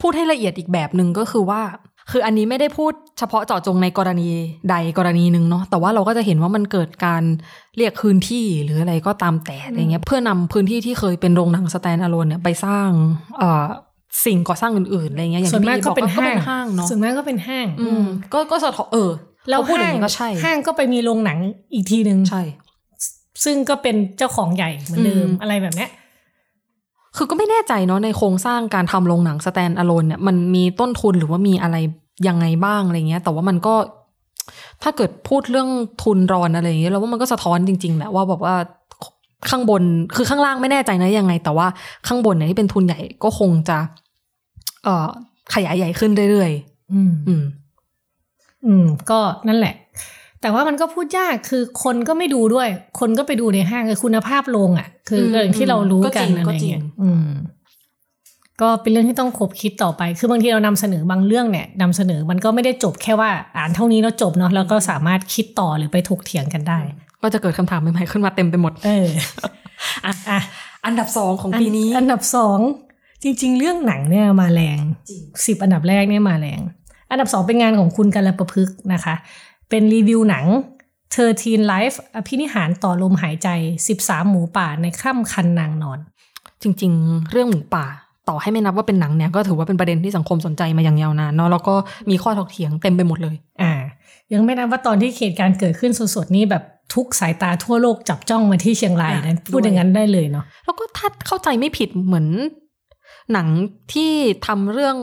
[0.00, 1.62] พูดให้ละเอียดอีกแบบหนึ่งก็คือว่า
[2.10, 4.28] คืออันนี้ไม่ได้พูดเฉพาะเจาะจงในกรณี
[4.70, 7.22] ใดกรณีหนึ่งเนาะแต่ว่าเราก็จะเห็นว่ามันเกิดการ
[7.76, 12.88] เรียกคืนที่หรืออะไรก็ตามแต่อะไรเงี้ยเพื่อนำพื้นที่ที่เคยเป็นโรงหนังสแตนด์อะโลนเนี่ยไปสร้าง
[13.38, 13.64] เอ่อ
[14.24, 19.10] สิ่งก่อสร้างอื่นๆอะไรเงี้ยอย่างส่วนที่มากพี่ก็บอกเป็นก็ห้าเป็งนห้างเนาะส่วนมากก็เป็นห้าง อืมก็ก็สะท้อนเออ
[19.48, 21.38] แล้วพอพูดอย่าห้างงนี้ก็ใช่ ห้างก็ไปมีโรงหนัง
[21.74, 22.42] อีกทีหนึ่งใช่
[23.44, 25.90] ซึ่งก็เป็นเจ้าของใหญ่เหมือนเดิมอืมอะไรแบบเนี้ย
[27.16, 31.76] คือก็ไม่แน่ใจเนาะในโครงสร้างการทำโรงหนังสแตนด์อะโลนเนี่ยมันมีต้นทุนหรือว่ามีอะไร
[32.28, 33.74] ยังไงบ้างอะไรเงี้ย แต่ว่ามันก็
[34.82, 35.68] ถ้าเกิดพูดเรื่อง
[36.02, 38.54] ทุนรอนอะไรอย่างเงี้ยเราว่ามันก็สะท้อนจริงๆแหละว่าแบบว่า
[39.50, 39.82] ข้างบน
[40.16, 41.66] คือข้างล่างไม่แน่ใจนะยังไง แต่ว่า
[42.06, 43.78] ข้างบนเนี่ยที่เป็นทุนใหญ่ก็คงจะ
[44.84, 45.08] เอ่อ
[45.54, 46.52] ขยายใหญ่ขึ้นเรื่อย
[46.92, 47.44] อืมๆอืม
[48.66, 49.74] อืม ก็นั่นแหละ
[50.42, 52.68] แต่ว่ามันก็พูดยากคือคนก็ไม่ดูด้วย
[53.00, 57.28] คนก็ไปดูในห้างคือคุณภาพโรงอะ คือมอย่างที่เรารู้ก็กัจนริงอะไรก็จริงเงี้ยอืม
[58.60, 66.78] ก็เป็นเรื่องที่ต้องคบคิดต่อไป คือบางทีเรานำเสนอบางเรื่องเนี่ยนำเสนอมันก็ไม่ได้จบแค่ว่าอ่านเท่านี้แล้วจบเนาะแล้วก็สามารถคิดต่อหรือไปถกเถียงกันได้
[67.22, 69.08] ก็จะเกิดคำถามใหม่ๆขึ้นมาเต็มไปหมด เออ
[70.04, 70.40] อะอะ
[70.86, 72.58] อันดับสองของปีนี้ อันดับสอง
[73.22, 74.78] จริง ๆ เรื่องหนังเนี่ยมาแรง
[75.46, 76.60] สิบอันดับแรกเนี่ยมาแรง
[77.10, 79.14] อันดับสองเป็นงานของคุณกัลประพฤกษ์นะคะ
[79.72, 80.46] เป็นรีวิวหนัง
[81.06, 83.48] 13 Life อภินิหารต่อลมหายใจ
[83.88, 85.98] 13 หมูป่าในค่ำคันนางนอน
[86.62, 87.86] จริง ๆ เรื่องหมูป่า
[88.28, 91.74] ต่อให้ไม่นับว่าเป็นหนังเนี่ย ก็ถือว่าเป็นประเด็นที่สังคมสนใจมาอย่างยาวนานเนาะแล้วก็
[92.10, 93.72] มีข้อถกเถียงเต็มไปหมดเลย อ่า
[94.32, 96.62] ยังไม่นับว่าตอนที่เหตุการณ์เกิดขึ้นสดๆนี่แบบ
[96.94, 102.26] ทุกสายตาทั่วโลกจับจ้องมาที่เชียงรายนะอะพูดอย่างนั้นได้เลยเนาะแล้วก็ถ้าเข้าใจไม่ผิดเหมือน
[103.32, 103.48] หนัง
[103.92, 104.12] ที่
[104.46, 104.96] ทำเรื่อง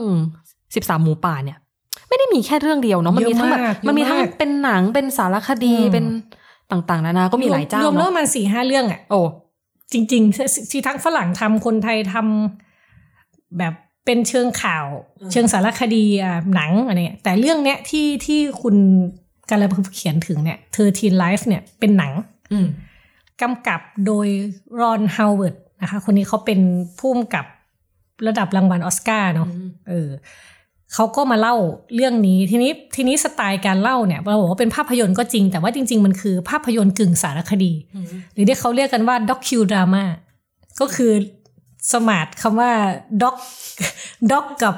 [0.74, 1.58] สิบสามหมูป่าเนี่ย
[2.10, 6.04] ไม่ได้มีแค่เรื่องเดียวเนาะมันมีทั้งแบบเยอะมากมันมีทั้งเยอะมากเป็นหนังเป็นสารคดีอืมเป็น
[6.70, 9.20] ต่างๆนานาก็มีหลายเจ้ารวมแล้วเนาะมันสี่ห้าเรื่องอะโอ้
[9.92, 14.86] จริงๆที่ทั้งฝรั่งทำคนไทยทำแบบเป็นเชิงข่าว
[15.32, 18.76] เชิงสารคดีอะหนังอะไรเงี้ยแต่เรื่องเนี้ยที่ที่คุณ
[19.50, 22.12] การละเขียนถึงเนี่ย Thirteen Lives เนี่ยเป็นหนัง
[22.52, 22.66] อืม
[23.42, 24.28] กำกับโดย
[24.80, 26.60] รอนฮาวเวิร์ดนะคะ คนนี้เขาเป็น
[26.98, 27.44] ผู้กำกับ
[28.26, 30.08] ระดับรางวัลออสการ์เนาะอืมเออ
[30.94, 31.56] เขาก็มาเล่า
[31.94, 37.72] เรื่องนี้ทีนี้ทีนี้สไตล์การเล่าเนี่ยเราบอกว่าเป็นภาพยนตร์ก็จริง แต่ว่าจริง ๆ มันคือภาพยนตร์กึ่งสารคดี
[38.32, 40.04] หรือที่เขาเรียกกันว่า docudrama
[40.80, 41.12] ก็คือ
[41.92, 42.70] สมาสคำว่า
[43.22, 43.36] doc
[44.32, 44.74] doc กับ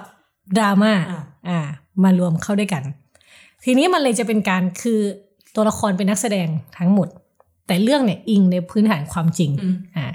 [0.58, 1.60] ดราม่าอ่าอ่า
[2.02, 2.82] มารวมเข้าด้วยกัน
[3.64, 5.00] ทีนี้มันเลยจะเป็นการคือ
[5.54, 6.48] ตัวละครเป็นนักแสดง
[6.78, 7.08] ทั้งหมด
[7.66, 10.06] แต่เรื่องเนี่ยอิงในพื้นฐานความจริงอืมอ่า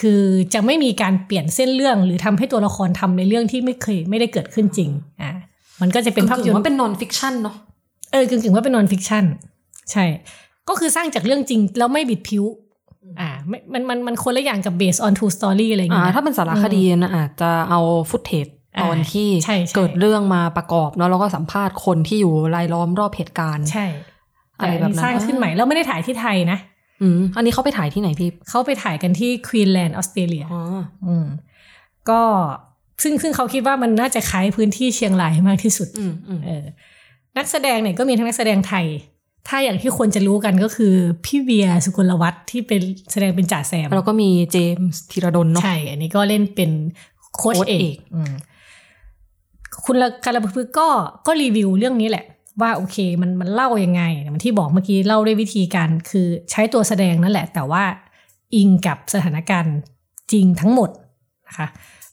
[0.00, 0.22] คือ
[0.54, 4.90] จะไม่มีการเปลี่ยนเส้นเรื่อง หรือทำให้ตัวละครทำในเรื่องที่ไม่เคยไม่ได้เกิดขึ้นจริง
[5.22, 5.30] อ่า
[5.80, 7.56] มันก็จะเป็นภาพยนตร์ว่าเป็น non-fiction เนาะ
[8.12, 9.24] เออกึ่งๆว่าเป็น non-fiction
[9.92, 10.04] ใช่
[10.68, 12.44] ก็คือสร้างจากเรื่องจริงแล้วไม่บิดผิว
[13.20, 17.80] อ่าไม่มันมันมันคนละอย่างกับ based on true story อะไรอย่างอ่าเงี้ยถ้าเป็นสารคดีนะอาจจะเอา
[18.10, 18.46] ฟุตเทจ
[18.76, 23.86] อ่าตอนที่ใช่ใช่เกิดเรื่องมาประกอบเนาะแล้วก็สัมภาษณ์คนที่อยู่รายล้อมรอบเหตุการณ์ ใช่
[24.58, 26.58] อะไรแต่แบบนั้นสร้างขึ้นใหม่แล้วไม่ได้ถ่ายที่ไทยนะ
[27.02, 30.62] อืมอันนี้เขาไปถ่ายที่ไหนพี่เขาไปถ่ายกันที่ควีนแลนด์ออสเตรเลียอ๋อ
[31.06, 31.26] อืม
[32.10, 32.20] ก็
[33.02, 36.64] ซึ่งซึ่งเขาคิดว่ามันน่าจะคล้ายพื้นที่เชียงรายมากที่สุดอืมอืมเออ
[37.36, 38.86] นักแสดงเนี่ยก็มีทั้งนักแสดงไทย
[39.48, 40.94] ถ้าอย่างที่คนจะรู้กันก็คือ
[41.24, 42.80] พี่เวียสุกลวัฒน์ที่เป็น
[43.12, 46.70] แสดงเป็นจ่าแซม แล้วก็มีเจมส์ธีรดลเนาะใช่ อันนี้ก็เล่นเป็น
[47.36, 48.32] โค้ชโค้ชเอเอกกอืม
[49.84, 50.88] คุณละการละพึกษ์ก็
[51.26, 52.24] ก็รีวิวเรื่องนี้แหละ
[52.60, 54.02] ว่าโอเคมันมันเล่ายังไง
[54.34, 57.84] มันที่บอกเมื่อกี้เล่าด้วยวิธีการคือใช้ตัวแสดงนั่นแหละ แต่ว่า
[58.54, 59.76] อิงกับสถานการณ์
[60.32, 60.90] จริงทั้งหมด
[61.48, 61.68] นะคะ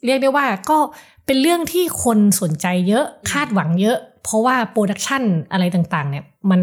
[0.05, 0.77] เรียกได้ว่าก็
[1.25, 6.61] เป็นเรื่องที่คนสนใจเยอะคาดหวังเยอะ เพราะว่าโปรดักชันอะไรต่างๆ เนี่ยมัน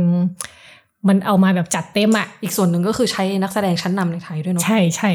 [1.09, 5.11] มันเอามาแบบจัดเต็มอะอีกส่วนหนึ่งก็คือใช้นักแสดงชั้นนำในไทยด้วยเนาะใช่ใช่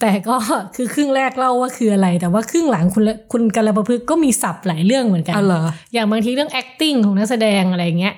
[0.00, 0.36] แต่ก็
[0.76, 8.14] คือครึ่งแรกเล่าว่าคืออะไร แต่ว่าครึ่งหลังคุณละคุณกัลประพฤกษ์ก็มีศัพท์หลายเรื่องเหมือนกันอ๋อเหรออย่างบางทีเรื่อง acting ของนักแสดงอะไรเงี้ย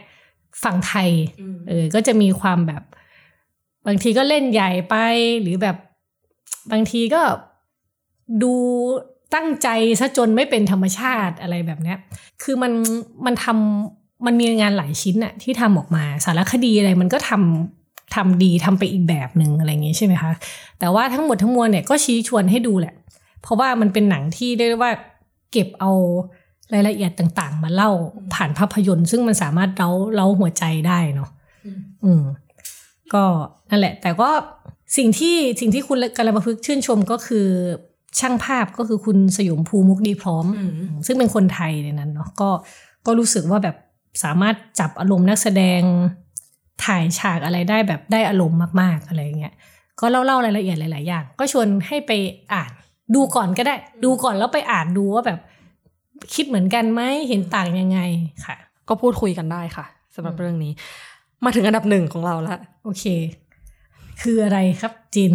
[0.63, 1.11] ฝั่งไทย
[1.69, 2.83] เออก็จะมีความแบบ
[3.87, 4.97] บางทีก็เล่นใหญ่ไป
[5.43, 5.77] หรือแบบ
[6.73, 7.23] บางทีก็
[8.43, 8.55] ดู
[9.35, 9.69] ตั้งใจ
[10.01, 11.99] ซะจนไม่เป็นธรรมชาติอะไรแบบเนี้ย
[12.43, 12.73] คือมัน
[13.27, 17.80] มันทำมันมีงานหลายชิ้นอะที่ทำออกมา สารคดีอะไรมันก็ทำ
[18.15, 20.33] ทำดีทำไปอีกแบบหนึ่งอะไรอย่างงี้ใช่ไหมคะ
[20.79, 22.95] แต่ว่าทั้งหมดทั้งมวลเนี่ยก็ชี้ชวนให้ดูแหละ
[23.43, 24.93] เพราะว่ามันเป็นหนังที่เรียกได้ว่า
[25.53, 25.93] เก็บเอา
[26.75, 27.91] รายละเอียดต่างๆ มาเล่า
[28.35, 31.31] ผ่านภาพยนตร์ ซึ่งมันสามารถเล้าเล้าหัวใจได้เนาะ
[32.05, 32.23] อืม
[33.13, 33.25] ก็
[33.71, 34.31] นั่นแหละ แต่ก็
[34.97, 37.47] สิ่งที่สิ่งที่คุณกำลังประพฤกษ์ชื่นชมก็คือ
[38.19, 40.73] ช่างภาพก็คือคุณสยมภูมุกดีพร้อมอืม
[41.07, 42.51] ซึ่งเป็นคนไทยในนั้นเนาะก็
[43.07, 43.77] ก็รู้สึกว่าแบบ
[44.25, 45.81] สามารถจับอารมณ์นักแสดง
[46.85, 49.55] ถ่ายฉากอะไรได้แบบได้อารมณ์มากๆอะไรอย่างเงี้ย
[50.01, 52.13] ก็เล่าเล่ารายละเอียดหลายๆอย่างก็ชวนให้ไป
[52.53, 52.71] อ่าน
[53.15, 53.75] ดูก่อนก็ได้
[54.05, 55.39] ดูก่อนแล้วไปอ่านดูว่าแบบ
[56.35, 58.01] คิดเหมือนกันไหมเห็นต่างยังไง
[58.47, 58.57] ค่ะ
[58.89, 60.73] ก็พูดคุยกันได้ค่ะสำหรับเรื่องนี้
[61.45, 63.05] มาถึงอันดับหนึ่งของเราละโอเค
[64.23, 65.33] คืออะไรครับจิน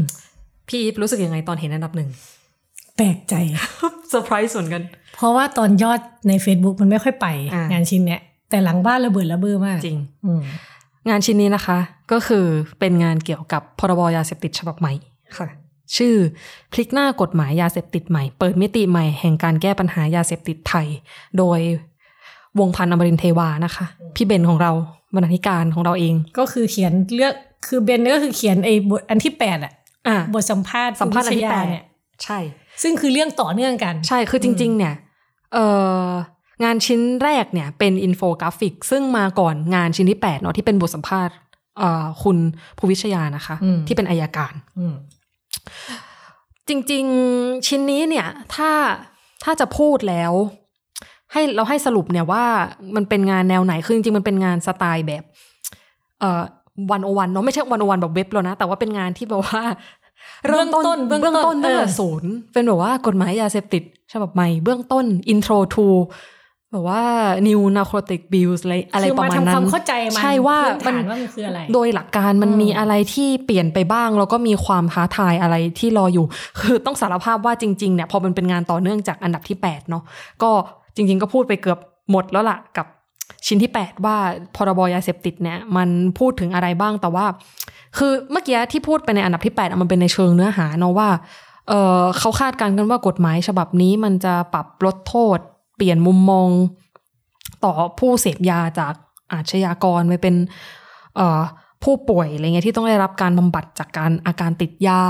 [0.68, 2.10] พี่อีฟรู้สึกยังไงตอนเห็นอันดับหนึ่ง
[2.98, 3.34] แปลกใจ
[4.10, 4.84] เซอร์ไพรส์เหมือนกัน
[5.16, 10.42] เพราะว่าตอนยอดใน Facebook มันไม่ค่อยไปอ่างงานชิ้นเนี้ยแต่หลังบ้านระเบิดระเบ้อมากจริง อืม
[11.10, 11.78] งานชิ้นนี้นะคะ
[12.12, 12.46] ก็คือ
[12.80, 14.94] เป็นงานเกี่ยวกับพรบยาเสพติดฉบับใหม่
[15.38, 15.48] ค่ะ
[15.98, 16.16] ชื่อ
[16.72, 20.88] พลิกหน้ากฎหมายยาเสพติดใหม่ เปิดมิติใหม่แห่งการแก้ปัญหายาเสพติดไทย
[21.38, 21.60] โดย
[22.60, 23.86] วงพันธ์อมรินทร์เทวานะคะ
[24.16, 24.72] พี่เบนของเรา
[25.16, 27.34] บรรณาธิการของเราเอง ก็คือเขียนเลือก
[27.68, 29.74] คือเบนก็คือเขียนไอ้บทอันที่แปดอะ
[30.08, 31.86] อะบทสัมภาษณ์สัมภาษณ์อันที่วิทยแปดเนี่ย
[32.24, 32.40] ใช่
[32.82, 34.94] ซึ่งคือเรื่องต่อเนื่องกัน ใช่คือจริง ๆ เนี่ย
[35.54, 35.66] เอ่
[36.06, 36.08] อ
[36.64, 41.36] งานชิ้นแรกเนี่ยเป็นอินโฟกราฟิก ซึ่งมาก่อนงานชิ้นที่8เนาะที่เป็นบทสัมภาษณ์
[41.78, 42.38] เอ่อคุณ
[42.78, 44.96] ภูวิชยานะคะอืมที่เป็นอัยการอืม
[46.68, 48.72] จริง ๆชิ้นนี้เนี่ยถ้า
[49.44, 50.34] ถ้าจะพูดแล้ว
[51.32, 52.44] ให้เราให้สรุปเนี่ยว่า
[52.96, 55.24] มันเป็นงานแนวไหนคือจริงๆ มันเป็นงานสไตล์แบบ
[56.20, 56.42] เอ่อ
[56.92, 59.64] วันโอวันเนาะไม่ใช่วันโอวันแบบเว็บแล้วนะ แต่ว่าเป็นงานที่แบบว่า
[60.48, 63.84] เริ่มต้นเบื้องต้นเบื้องต้นเบื้ตั้องงต้นแต่ศูนย์เป็นแบบว่ากฎหมายยาเสพติด
[64.14, 65.86] ฉบับใหม่เบื้องต้น intro to
[66.76, 67.04] แบบว่า
[67.48, 76.26] new narcotic bills อะไรอะไรคือประมามาณทำนั้คนวามเข้าใจมันใช่ว่าพื้นมันฐานว่ามันคืออะไรโดยหลักการมันอืมมีอะไรที่เปลี่ยนไปบ้าง แล้วก็มีความท้าทายอะไรที่รออยู่
[76.60, 80.04] คือต้องสารภาพว่าจริงๆเนี่ยพอมันเป็นงานต่อเนื่องจากอันดับที่ 8 เนาะ
[80.42, 80.52] ก็
[80.96, 81.80] จริง ๆ ก็พูดไปเกือบ
[82.12, 82.88] หมดแล้วล่ะกับ
[83.48, 84.18] ชิ้นที่ 8 ว่า
[84.56, 87.26] พรบยาเสพติดเนี่ยมันพูดถึงอะไรบ้างแต่ว่า
[87.98, 91.10] คือเมื่อกี้ที่พูดไปในอันดับที่8อะมันเป็นในเชิงเนื้อหาเนาะว่า
[91.70, 95.40] เออเขาคาดการณ์กันว่ากฎหมายฉบับนี้มันจะปรับลดโทษ
[95.76, 96.50] เปลี่ยนมุมมอง
[97.64, 98.94] ต่อผู้เสพยาจาก
[99.34, 100.36] อาชญากรไปเป็น
[101.84, 105.02] ผู้ป่วยอะไรเงี้ยที่ต้องได้รับการบำบัดจากการอาการติดยา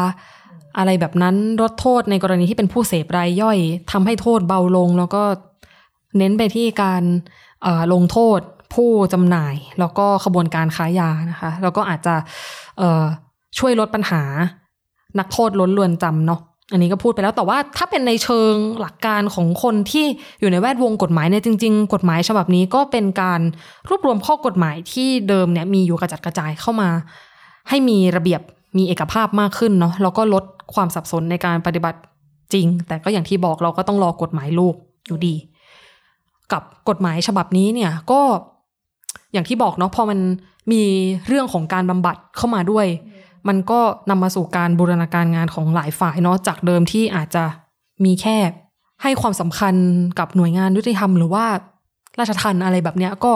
[0.78, 3.58] อะไรแบบนั้นลดโทษในกรณีที่เป็นผู้เสพรายย่อย
[3.92, 5.24] ทำให้โทษเบาลง แล้วก็
[6.18, 7.04] เน้นไปที่การ
[7.94, 8.40] ลงโทษ
[8.74, 12.16] ผู้จำหน่าย แล้วก็ขบวนการค้ายานะคะแล้วก็อาจจะ
[13.60, 14.24] ช่วยลดปัญหา
[15.20, 16.42] นักโทษล้นเรือนจำเนาะ
[16.72, 20.06] อันนี้ก็พูดไปแล้วแต่ว่าถ้าเป็นในเชิงหลักการของคนที่
[20.40, 23.42] อยู่ในแวดวงกฎหมายเนี่ยจริง ๆ กฎหมายฉบับนี้ก็เป็นการ
[23.90, 26.90] รวบรวมข้อกฎหมายที่เดิมเนี่ยมีอยู่กระจัดกระจายเข้ามา
[27.70, 28.42] ให้มีระเบียบ
[28.78, 30.44] มีเอกภาพมากขึ้นเนาะแล้วก็ลด
[30.74, 32.00] ความสับสนในการปฏิบัติ
[32.54, 34.76] จริง แต่ก็อย่างที่บอกเราก็ต้องรอกฎหมายลูก
[35.08, 35.36] อยู่ดี
[36.52, 38.22] กับกฎหมายฉบับนี้เนี่ยก็
[39.34, 40.20] อย่างที่บอกเนาะพอมัน
[40.72, 40.84] มี
[41.28, 42.86] เรื่องของการบำบัดเข้ามาด้วย
[43.48, 43.80] มันก็
[44.10, 47.44] นำมาสู่การบูรณาการงานของหลายฝ่ายเนาะจากเดิมที่อาจจะ
[48.06, 48.38] มีแค่
[49.04, 49.76] ให้ความสำคัญ
[50.20, 51.46] กับหน่วยงานยุติธรรมหรือว่า
[52.20, 53.34] ราชทัณฑ์อะไรแบบเนี้ยก็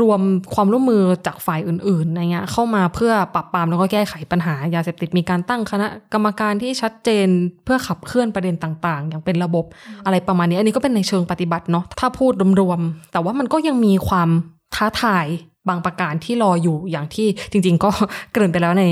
[0.00, 0.20] รวม
[0.54, 7.28] ความร่วมมือจากฝ่ายอื่นๆอะไรเงี้ยเข้ามาเพื่อปรับปรามแล้วก็แก้ไขปัญหายาเสพติดมีการตั้งคณะกรรมการที่ชัดเจน
[7.64, 9.64] เพื่อขับเคลื่อนประเด็นต่างๆ อย่างเป็นระบบ
[10.04, 14.28] อะไรประมาณนี้ อันนี้ก็เป็นในเชิงปฏิบัติเนาะถ้าพูดรวมๆแต่ว่ามันก็ยังมีความ
[14.74, 15.26] ท้าทาย
[15.68, 17.90] บางประการที่รออยู่อย่างที่จริง ๆ ก็
[18.32, 18.84] เกริ่นไปแล้วใน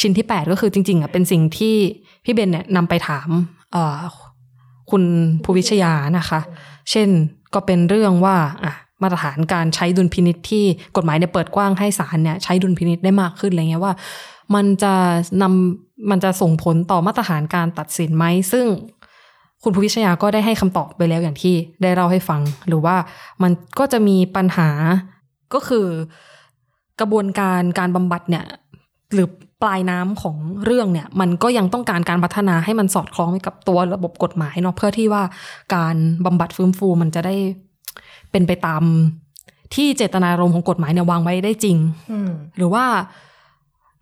[0.00, 1.74] ชิ้นที่ 8 ก็คือจริง ๆอะเป็นสิ่งที่
[2.24, 3.28] พี่เบนเนี่ยนำไปถาม
[4.90, 5.04] คุณ
[5.44, 6.40] ภูวิชยานะคะ
[6.90, 7.08] เช่น
[7.54, 10.64] ก็เป็นเรื่องว่าอะมาตรฐานการใช้ดุลพินิษที่
[10.96, 13.94] กฎหมายเนี่ยเปิดกว้างให้ศาลเนี่ยใช้ดุลพินิษได้มากขึ้นอะไรเงี้ยว่า
[14.54, 14.94] มันจะ
[15.42, 18.66] นำมันจะส่งผลต่อมาตรฐานการตัดสินไหม ซึ่ง
[19.62, 22.96] คุณภูวิชยาก็ได้ให้คำตอบไปแล้วอย่างที่ได้เล่าให้ฟัง หรือว่า
[23.42, 24.70] มันก็จะมีปัญหา
[25.54, 25.86] ก็คือ
[27.00, 28.44] กระบวนการการบำบัดเนี่ย
[29.14, 29.28] หรือ
[29.62, 35.22] ปลายน้ำของเรื่องเนี่ย มันก็ยังต้องการการพัฒนาให้มันสอดคล้องไปกับตัวระบบกฎหมายเนาะเพื่อที่ว่า
[35.74, 37.34] การบำบัดฟื้นฟูมันจะได้
[38.30, 38.82] เป็นไปตาม
[39.74, 41.76] ที่เจตนารมณ์ของกฎหมายเนี่ยวางไว้ได้จริง
[42.56, 42.84] หรือว่า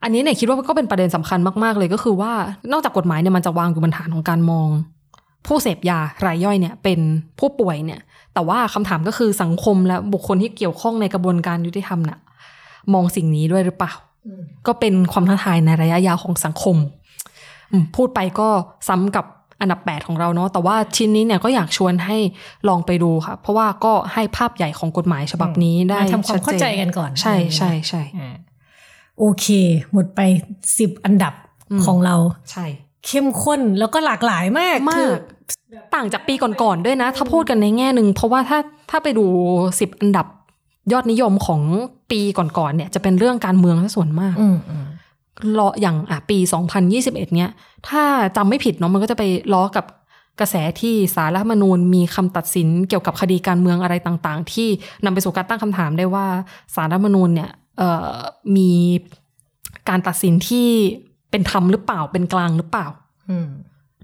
[0.02, 2.32] อันนี้เนี่ยคิดว่าก็เป็นประเด็นสำคัญมาก ๆ เลยก็คือว่า
[2.72, 4.68] นอกจากกฎหมายเนี่ยมันจะวางอยู่บนฐานของการมอง
[5.46, 6.98] ผู้เสพยารายย่อยเนี่ย เป็น
[7.38, 8.00] ผู้ป่วยเนี่ย
[8.36, 12.18] แต่ว่าคำถามก็คือสังคมและบุคคลที่เกี่ยวข้องในกระบวนการยุติธรรมน่ะ
[12.92, 13.92] มองสิ่งนี้ด้วยหรือเปล่า
[14.66, 16.76] ก็เป็นความท้าทายในระยะยาวของสังคม
[17.72, 18.48] อืมพูดไปก็
[18.88, 19.24] ซ้ำกับ
[19.60, 22.16] อันดับ 8 ของเราเนาะแต่ว่าชิ้นนี้เนี่ยก็อยากชวนให้
[22.68, 28.36] ลองไปดูค่ะ เพราะว่าก็ให้ภาพใหญ่ของกฎหมายฉบับนี้ได้มาทำความเข้าใจกันก่อน ใช่ใช่ใช่อ่า
[29.18, 29.46] โอเค
[29.92, 30.20] หมดไป
[30.78, 31.34] สิบอันดับ
[31.70, 32.16] อืมของเรา
[32.52, 32.66] ใช่
[33.06, 35.35] เข้มข้นแล้วก็หลากหลายมากมาคือก
[35.94, 38.58] ต่างจากปีก่อนๆด้วยนะ ถ้าพูดกันในแง่หนึ่งเพราะว่าถ้า
[38.90, 39.26] ถ้าไปดู
[39.68, 40.26] 10อันดับ
[40.92, 41.62] ยอดนิยมของ
[42.10, 44.86] ปีก่อนๆเนี่ย จะเป็นเรื่องการเมืองซะส่วนมากอืมอืม
[45.58, 46.38] ล้ออย่างอะปี
[46.86, 47.50] 2021 เนี้ย
[47.88, 48.02] ถ้า
[48.36, 49.22] จำไม่ผิดเนาะมันก็จะไป
[49.54, 49.84] ล้อกับ
[50.40, 54.68] กระแสที่สารรัฐธรรมนูญมีคำตัดสินเกี่ยวกับคดีการเมืองอะไรต่างๆ ที่
[55.04, 56.26] นำไปสู่การตั้งคำถามได้ว่า
[56.74, 58.14] สารรัฐธรรมนูญเนี่ยเอ่อ
[58.56, 58.70] มี
[59.88, 60.68] การตัดสินที่
[61.30, 62.86] เป็นธรรมหรือเปล่าเป็นกลางหรือเปล่า
[63.30, 63.48] อืม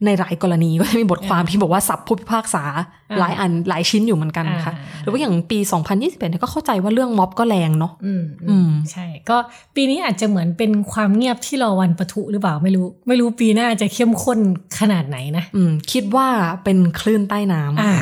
[0.05, 2.65] ในหลายกรณีก็จะมีบทความที่บอกว่าสับผู้พิพากษา
[3.11, 5.59] อ่าหลายอันหลายชิ้นอยู่เหมือนกันค่ะอ่าหรือว่าอย่างปี
[5.91, 9.37] 2021เนี่ยก็เข้าใจว่าเรื่องม็อบก็แรงเนาะอืมอืมใช่ ก็
[9.75, 14.39] ปีนี้อาจจะเหมือนเป็นความเงียบที่รอวันปะทุหรือเปล่าไม่รู้ ไม่รู้ปีหน้าจะเข้มข้น
[14.81, 16.29] ขนาดไหนนะอืมคิดว่า
[16.65, 17.95] เป็นคลื่นใต้น้ำอ่า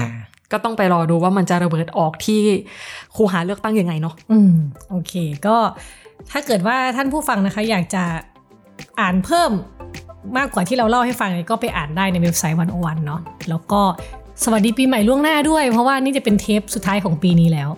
[0.53, 2.41] ก็ต้องไปรอดูว่ามันจะระเบิดออกที่
[3.17, 4.53] คูหาเลือกตั้งยังไงเนาะอืม
[4.91, 5.13] โอเค
[5.47, 5.57] ก็
[6.31, 8.05] ถ้าเกิดว่าท่านผู้ฟังนะคะ อยากจะ
[9.01, 9.51] อ่านเพิ่ม
[10.37, 13.81] มากกว่าที่เราเล่าให้ฟังเนี่ยก็ไปอ่านได้ในเว็บไซต์วันโอวันเนาะแล้วก็
[14.45, 17.69] สวัสดีปีใหม่ล่วงหน้าด้วย เพราะว่านี่จะเป็นเทปสุดท้ายของปีนี้แล้ว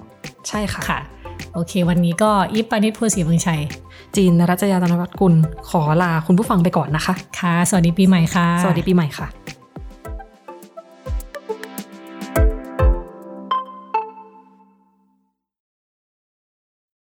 [0.49, 1.01] ใช่ค่ะค่ะ
[1.55, 3.61] โอเค วันนี้ก็อีฟปานิชพูศรีเมืองชัย
[4.17, 5.35] จีนรัชยาตนวัตกุล
[5.69, 9.27] ขอลาคุณผู้ฟังไปก่อนนะคะ ค่ะ สวัสดีปีใหม่ค่ะ สวัสดีปีใหม่ค่ะ